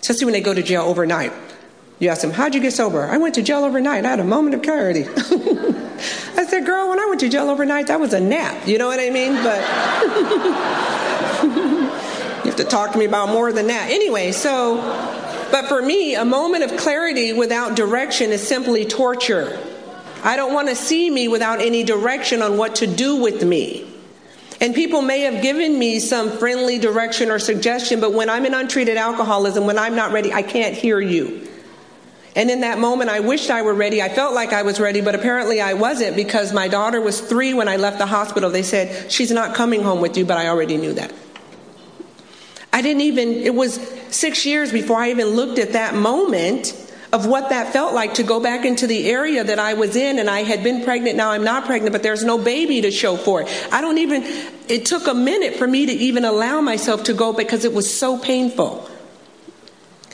[0.00, 1.32] especially when they go to jail overnight.
[2.00, 3.04] You ask them, How'd you get sober?
[3.04, 4.06] I went to jail overnight.
[4.06, 5.04] I had a moment of clarity.
[6.36, 8.66] I said, Girl, when I went to jail overnight, that was a nap.
[8.66, 9.34] You know what I mean?
[9.34, 9.60] But
[12.44, 13.90] you have to talk to me about more than that.
[13.90, 14.76] Anyway, so,
[15.52, 19.60] but for me, a moment of clarity without direction is simply torture.
[20.24, 23.86] I don't want to see me without any direction on what to do with me.
[24.62, 28.54] And people may have given me some friendly direction or suggestion, but when I'm in
[28.54, 31.49] untreated alcoholism, when I'm not ready, I can't hear you.
[32.36, 34.00] And in that moment, I wished I were ready.
[34.00, 37.54] I felt like I was ready, but apparently I wasn't because my daughter was three
[37.54, 38.50] when I left the hospital.
[38.50, 41.12] They said, She's not coming home with you, but I already knew that.
[42.72, 43.74] I didn't even, it was
[44.10, 46.74] six years before I even looked at that moment
[47.12, 50.18] of what that felt like to go back into the area that I was in
[50.18, 51.16] and I had been pregnant.
[51.16, 53.68] Now I'm not pregnant, but there's no baby to show for it.
[53.72, 54.22] I don't even,
[54.68, 57.92] it took a minute for me to even allow myself to go because it was
[57.92, 58.88] so painful.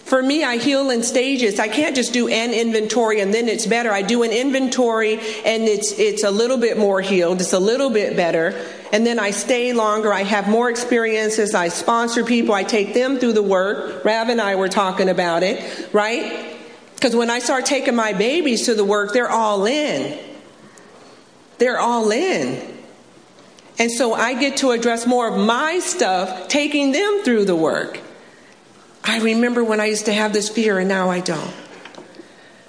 [0.07, 1.59] For me, I heal in stages.
[1.59, 3.91] I can't just do an inventory and then it's better.
[3.91, 7.41] I do an inventory and it's, it's a little bit more healed.
[7.41, 8.55] It's a little bit better.
[8.93, 10.13] And then I stay longer.
[10.13, 11.57] I have more experiences.
[11.57, 12.55] I sponsor people.
[12.55, 14.05] I take them through the work.
[14.05, 16.57] Rav and I were talking about it, right?
[16.95, 20.21] Because when I start taking my babies to the work, they're all in.
[21.59, 22.77] They're all in.
[23.81, 28.06] And so I get to address more of my stuff, taking them through the work.
[29.07, 31.55] I remember when I used to have this fear and now I don't.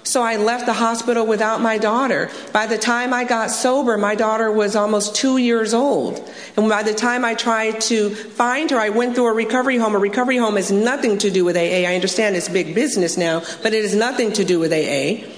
[0.04, 2.30] So I left the hospital without my daughter.
[2.50, 6.26] By the time I got sober, my daughter was almost two years old.
[6.56, 9.94] And by the time I tried to find her, I went through a recovery home.
[9.94, 11.86] A recovery home has nothing to do with AA.
[11.86, 15.28] I understand it's big business now, but it has nothing to do with AA.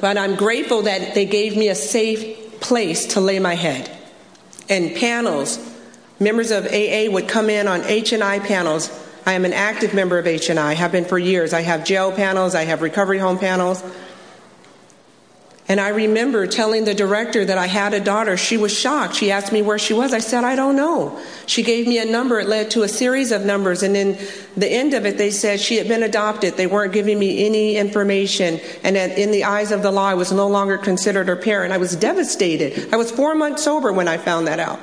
[0.00, 3.90] But I'm grateful that they gave me a safe place to lay my head.
[4.68, 5.58] And panels,
[6.20, 8.88] members of AA would come in on H&I panels
[9.24, 11.52] I am an active member of H&I, have been for years.
[11.52, 13.82] I have jail panels, I have recovery home panels.
[15.68, 18.36] And I remember telling the director that I had a daughter.
[18.36, 19.14] She was shocked.
[19.14, 20.12] She asked me where she was.
[20.12, 21.18] I said, I don't know.
[21.46, 22.40] She gave me a number.
[22.40, 23.84] It led to a series of numbers.
[23.84, 24.18] And in
[24.56, 26.58] the end of it, they said she had been adopted.
[26.58, 28.60] They weren't giving me any information.
[28.82, 31.72] And in the eyes of the law, I was no longer considered her parent.
[31.72, 32.92] I was devastated.
[32.92, 34.80] I was four months sober when I found that out.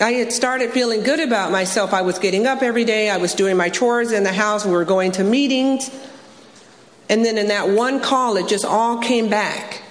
[0.00, 1.92] I had started feeling good about myself.
[1.92, 4.70] I was getting up every day, I was doing my chores in the house, we
[4.70, 5.90] were going to meetings.
[7.08, 9.82] And then in that one call, it just all came back.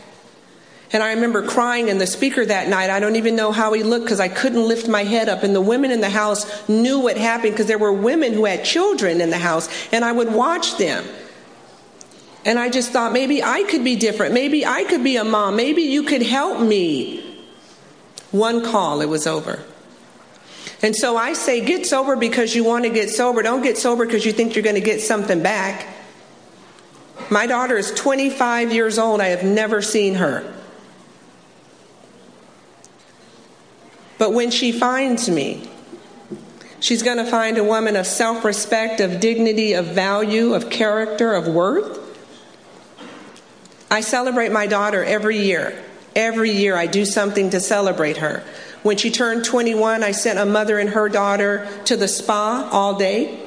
[0.94, 3.84] And I remember crying, in the speaker that night, I don't even know how he
[3.84, 5.44] looked because I couldn't lift my head up.
[5.44, 8.64] And the women in the house knew what happened because there were women who had
[8.64, 11.04] children in the house, and I would watch them.
[12.46, 14.34] And I just thought maybe I could be different.
[14.34, 15.58] Maybe I could be a mom.
[15.58, 17.22] Maybe you could help me.
[18.32, 19.62] One call, it was over.
[20.82, 23.42] And so I say, get sober because you want to get sober.
[23.42, 25.88] Don't get sober because you think you're going to get something back.
[27.30, 29.22] My daughter is 25 years old.
[29.22, 30.54] I have never seen her.
[34.18, 35.70] But when she finds me,
[36.80, 41.34] she's going to find a woman of self respect, of dignity, of value, of character,
[41.34, 42.04] of worth.
[43.90, 45.84] I celebrate my daughter every year.
[46.16, 48.44] Every year I do something to celebrate her.
[48.88, 52.98] When she turned 21, I sent a mother and her daughter to the spa all
[52.98, 53.38] day.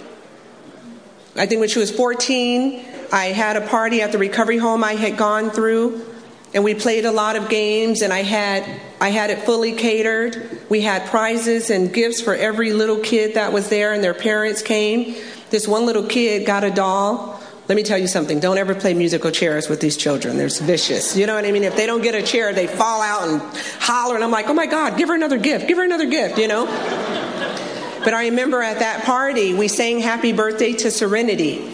[1.34, 4.96] I think when she was 14, I had a party at the recovery home I
[4.96, 6.04] had gone through
[6.52, 8.68] and we played a lot of games and I had
[9.00, 10.60] I had it fully catered.
[10.68, 14.60] We had prizes and gifts for every little kid that was there and their parents
[14.60, 15.16] came.
[15.48, 17.39] This one little kid got a doll
[17.70, 18.40] let me tell you something.
[18.40, 20.36] Don't ever play musical chairs with these children.
[20.36, 21.16] They're vicious.
[21.16, 21.62] You know what I mean?
[21.62, 23.40] If they don't get a chair, they fall out and
[23.78, 24.16] holler.
[24.16, 25.68] And I'm like, oh my God, give her another gift.
[25.68, 26.66] Give her another gift, you know?
[26.66, 31.64] But I remember at that party, we sang Happy Birthday to Serenity.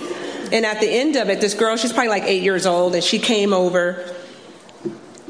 [0.53, 3.03] And at the end of it, this girl, she's probably like eight years old, and
[3.03, 4.14] she came over.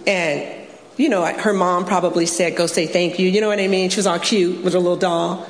[0.05, 3.29] And, you know, her mom probably said, go say thank you.
[3.29, 3.89] You know what I mean?
[3.91, 5.47] She was all cute with her little doll.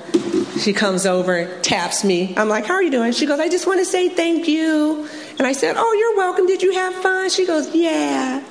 [0.59, 2.35] She comes over, taps me.
[2.37, 3.13] I'm like, How are you doing?
[3.13, 5.09] She goes, I just want to say thank you.
[5.39, 6.47] And I said, Oh, you're welcome.
[6.47, 7.31] Did you have fun?
[7.31, 8.43] She goes, Yeah.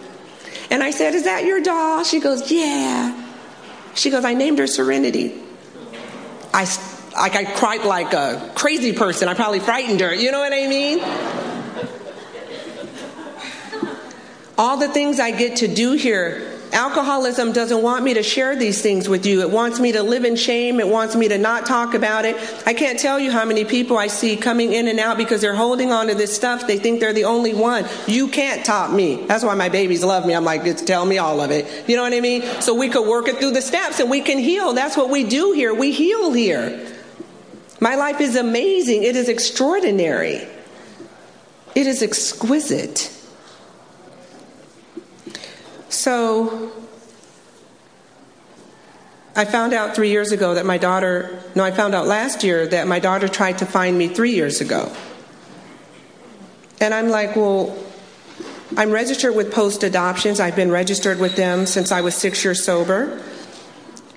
[0.70, 2.04] And I said, Is that your doll?
[2.04, 3.24] She goes, Yeah.
[3.96, 5.42] She goes, I named her Serenity.
[6.54, 6.68] I,
[7.14, 9.28] like, I cried like a crazy person.
[9.28, 10.14] I probably frightened her.
[10.14, 11.00] You know what I mean?
[14.58, 18.82] All the things I get to do here Alcoholism doesn't want me to share these
[18.82, 19.40] things with you.
[19.40, 20.82] It wants me to live in shame.
[20.82, 22.36] It wants me to not talk about it.
[22.68, 25.56] I can't tell you how many people I see coming in and out because they're
[25.56, 26.68] holding on to this stuff.
[26.68, 27.86] They think they're the only one.
[28.08, 29.26] You can't top me.
[29.26, 30.36] That's why my babies love me.
[30.36, 31.88] I'm like, just tell me all of it.
[31.88, 32.44] You know what I mean?
[32.60, 34.74] So we could work it through the steps and we can heal.
[34.74, 35.74] That's what we do here.
[35.74, 36.92] We heal here.
[37.80, 39.04] My life is amazing.
[39.04, 40.46] It is extraordinary.
[41.74, 43.15] It is exquisite.
[45.96, 46.72] So
[49.36, 52.68] I found out three years ago that my daughter, no, I found out last year
[52.68, 54.92] that my daughter tried to find me three years ago.
[56.82, 57.76] And I'm like, well,
[58.78, 60.40] I'm registered with Post Adoptions.
[60.40, 63.24] I've been registered with them since I was six years sober.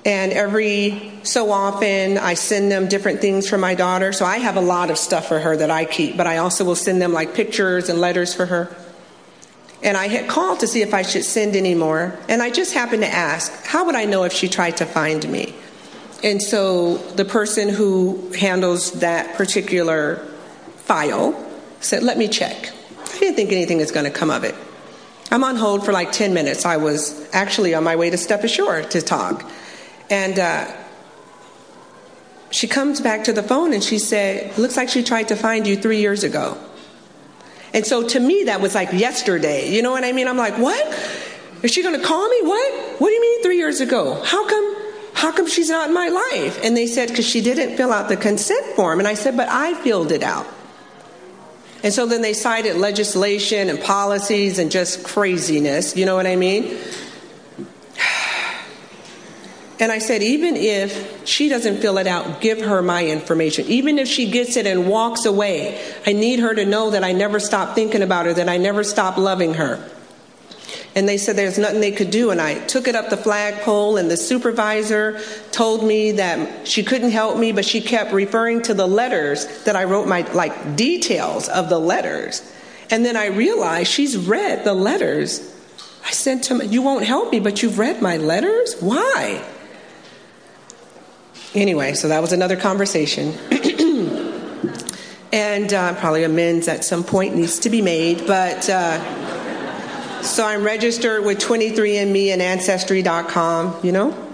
[0.04, 4.12] And every so often, I send them different things for my daughter.
[4.12, 6.64] So I have a lot of stuff for her that I keep, but I also
[6.64, 8.76] will send them like pictures and letters for her.
[9.82, 12.18] And I had called to see if I should send any more.
[12.28, 15.28] And I just happened to ask, how would I know if she tried to find
[15.30, 15.54] me?
[16.24, 20.16] And so the person who handles that particular
[20.76, 21.34] file
[21.80, 22.72] said, let me check.
[23.14, 24.54] I didn't think anything was going to come of it.
[25.30, 26.64] I'm on hold for like 10 minutes.
[26.64, 29.48] I was actually on my way to step ashore to talk.
[30.10, 30.72] And uh,
[32.50, 35.66] she comes back to the phone and she said, Looks like she tried to find
[35.66, 36.56] you three years ago.
[37.74, 39.70] And so to me, that was like yesterday.
[39.70, 40.28] You know what I mean?
[40.28, 40.86] I'm like, what?
[41.62, 42.42] Is she going to call me?
[42.42, 43.00] What?
[43.00, 44.22] What do you mean three years ago?
[44.24, 44.76] How come?
[45.14, 46.60] How come she's not in my life?
[46.62, 49.00] And they said, because she didn't fill out the consent form.
[49.00, 50.46] And I said, but I filled it out.
[51.82, 55.96] And so then they cited legislation and policies and just craziness.
[55.96, 56.76] You know what I mean?
[59.80, 63.66] And I said, even if she doesn't fill it out, give her my information.
[63.66, 67.12] Even if she gets it and walks away, I need her to know that I
[67.12, 69.88] never stopped thinking about her, that I never stopped loving her.
[70.96, 72.30] And they said there's nothing they could do.
[72.30, 75.20] And I took it up the flagpole, and the supervisor
[75.52, 79.76] told me that she couldn't help me, but she kept referring to the letters that
[79.76, 82.42] I wrote, my like details of the letters.
[82.90, 85.54] And then I realized she's read the letters.
[86.04, 88.74] I said to him, You won't help me, but you've read my letters?
[88.80, 89.44] Why?
[91.55, 93.32] Anyway, so that was another conversation.
[95.32, 98.26] and uh, probably amends at some point needs to be made.
[98.26, 104.26] But uh, so I'm registered with 23andMe and Ancestry.com, you know?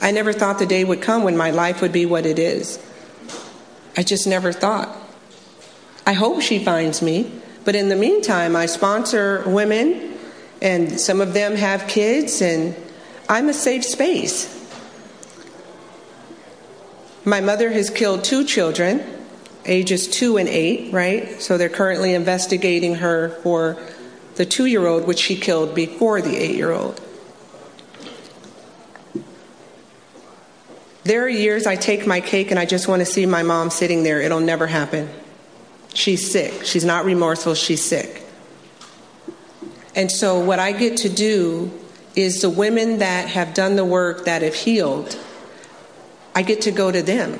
[0.00, 2.78] I never thought the day would come when my life would be what it is.
[3.96, 4.96] I just never thought.
[6.06, 7.30] I hope she finds me.
[7.64, 10.18] But in the meantime, I sponsor women,
[10.60, 12.74] and some of them have kids, and
[13.28, 14.61] I'm a safe space.
[17.24, 19.02] My mother has killed two children,
[19.64, 21.40] ages two and eight, right?
[21.40, 23.78] So they're currently investigating her for
[24.34, 27.00] the two year old, which she killed before the eight year old.
[31.04, 33.70] There are years I take my cake and I just want to see my mom
[33.70, 34.20] sitting there.
[34.20, 35.08] It'll never happen.
[35.94, 36.64] She's sick.
[36.64, 38.22] She's not remorseful, she's sick.
[39.94, 41.70] And so, what I get to do
[42.16, 45.18] is the women that have done the work that have healed
[46.34, 47.38] I get to go to them.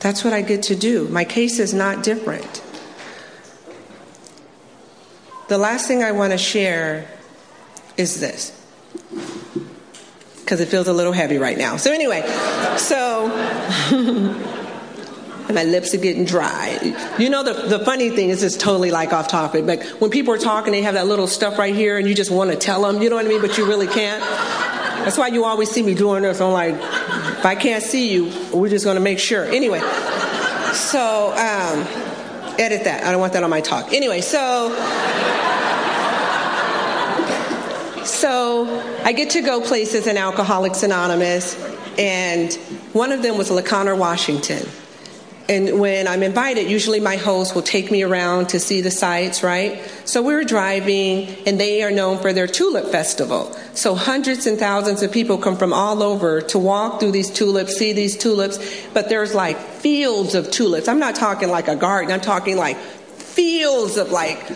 [0.00, 1.08] That's what I get to do.
[1.08, 2.62] My case is not different.
[5.48, 7.08] The last thing I want to share
[7.96, 8.52] is this,
[10.40, 11.76] because it feels a little heavy right now.
[11.76, 12.22] So, anyway,
[12.76, 14.52] so.
[15.54, 16.78] my lips are getting dry.
[17.18, 20.34] You know, the, the funny thing is, it's totally like off topic, but when people
[20.34, 22.82] are talking, they have that little stuff right here, and you just want to tell
[22.82, 24.20] them, you know what I mean, but you really can't.
[25.04, 26.40] That's why you always see me doing this.
[26.40, 29.44] I'm like, if I can't see you, we're just going to make sure.
[29.44, 29.80] Anyway,
[30.72, 31.86] so um,
[32.58, 33.04] edit that.
[33.04, 33.92] I don't want that on my talk.
[33.92, 34.74] Anyway, so.
[38.04, 38.66] So
[39.04, 41.56] I get to go places in Alcoholics Anonymous,
[41.98, 42.52] and
[42.92, 44.66] one of them was La Conner, Washington.
[45.48, 49.44] And when I'm invited, usually my host will take me around to see the sites,
[49.44, 49.80] right?
[50.04, 53.56] So we were driving, and they are known for their tulip festival.
[53.72, 57.76] So hundreds and thousands of people come from all over to walk through these tulips,
[57.76, 58.58] see these tulips,
[58.92, 60.88] but there's like fields of tulips.
[60.88, 64.50] I'm not talking like a garden, I'm talking like fields of like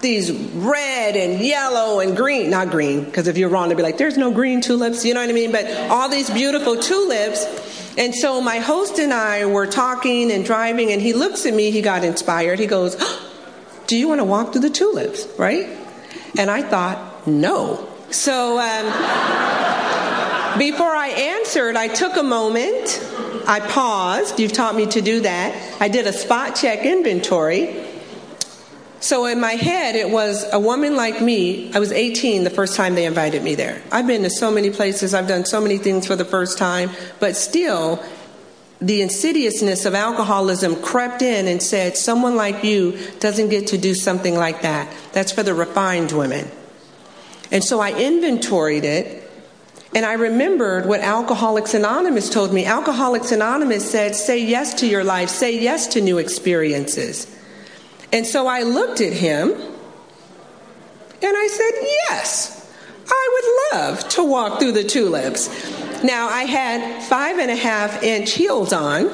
[0.00, 3.98] these red and yellow and green, not green, because if you're wrong, they'd be like,
[3.98, 5.52] there's no green tulips, you know what I mean?
[5.52, 7.44] But all these beautiful tulips.
[7.98, 11.70] And so my host and I were talking and driving, and he looks at me,
[11.70, 12.58] he got inspired.
[12.58, 12.96] He goes,
[13.86, 15.68] Do you want to walk through the tulips, right?
[16.38, 17.88] And I thought, No.
[18.10, 18.86] So um,
[20.58, 23.02] before I answered, I took a moment,
[23.46, 24.38] I paused.
[24.40, 25.80] You've taught me to do that.
[25.80, 27.85] I did a spot check inventory.
[29.00, 31.72] So in my head, it was a woman like me.
[31.74, 33.82] I was 18 the first time they invited me there.
[33.92, 36.90] I've been to so many places, I've done so many things for the first time,
[37.20, 38.02] but still,
[38.80, 43.94] the insidiousness of alcoholism crept in and said, Someone like you doesn't get to do
[43.94, 44.92] something like that.
[45.12, 46.50] That's for the refined women.
[47.50, 49.22] And so I inventoried it.
[49.94, 52.66] And I remembered what Alcoholics Anonymous told me.
[52.66, 57.34] Alcoholics Anonymous said, Say yes to your life, say yes to new experiences.
[58.16, 59.62] And so I looked at him and
[61.22, 61.70] I said,
[62.08, 62.72] Yes,
[63.06, 65.50] I would love to walk through the tulips.
[66.02, 69.08] Now, I had five and a half inch heels on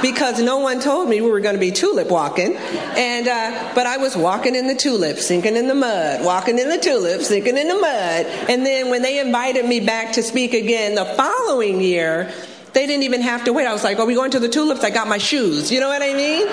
[0.00, 2.54] because no one told me we were going to be tulip walking.
[2.56, 6.68] And, uh, but I was walking in the tulips, sinking in the mud, walking in
[6.68, 8.26] the tulips, sinking in the mud.
[8.48, 12.32] And then when they invited me back to speak again the following year,
[12.72, 13.66] they didn't even have to wait.
[13.66, 14.84] I was like, Are we going to the tulips?
[14.84, 15.70] I got my shoes.
[15.70, 16.46] You know what I mean?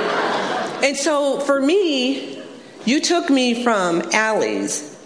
[0.83, 2.41] And so for me,
[2.85, 4.97] you took me from alleys,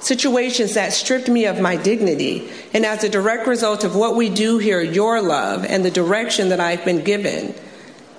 [0.00, 2.50] situations that stripped me of my dignity.
[2.74, 6.50] And as a direct result of what we do here, your love and the direction
[6.50, 7.54] that I've been given,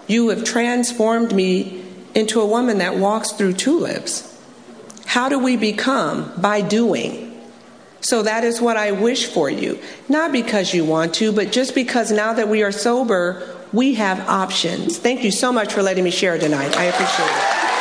[0.08, 1.84] you have transformed me
[2.16, 4.28] into a woman that walks through tulips.
[5.06, 6.32] How do we become?
[6.38, 7.31] By doing.
[8.02, 9.80] So that is what I wish for you.
[10.10, 14.20] Not because you want to, but just because now that we are sober, we have
[14.28, 14.98] options.
[14.98, 16.76] Thank you so much for letting me share tonight.
[16.76, 17.81] I appreciate it.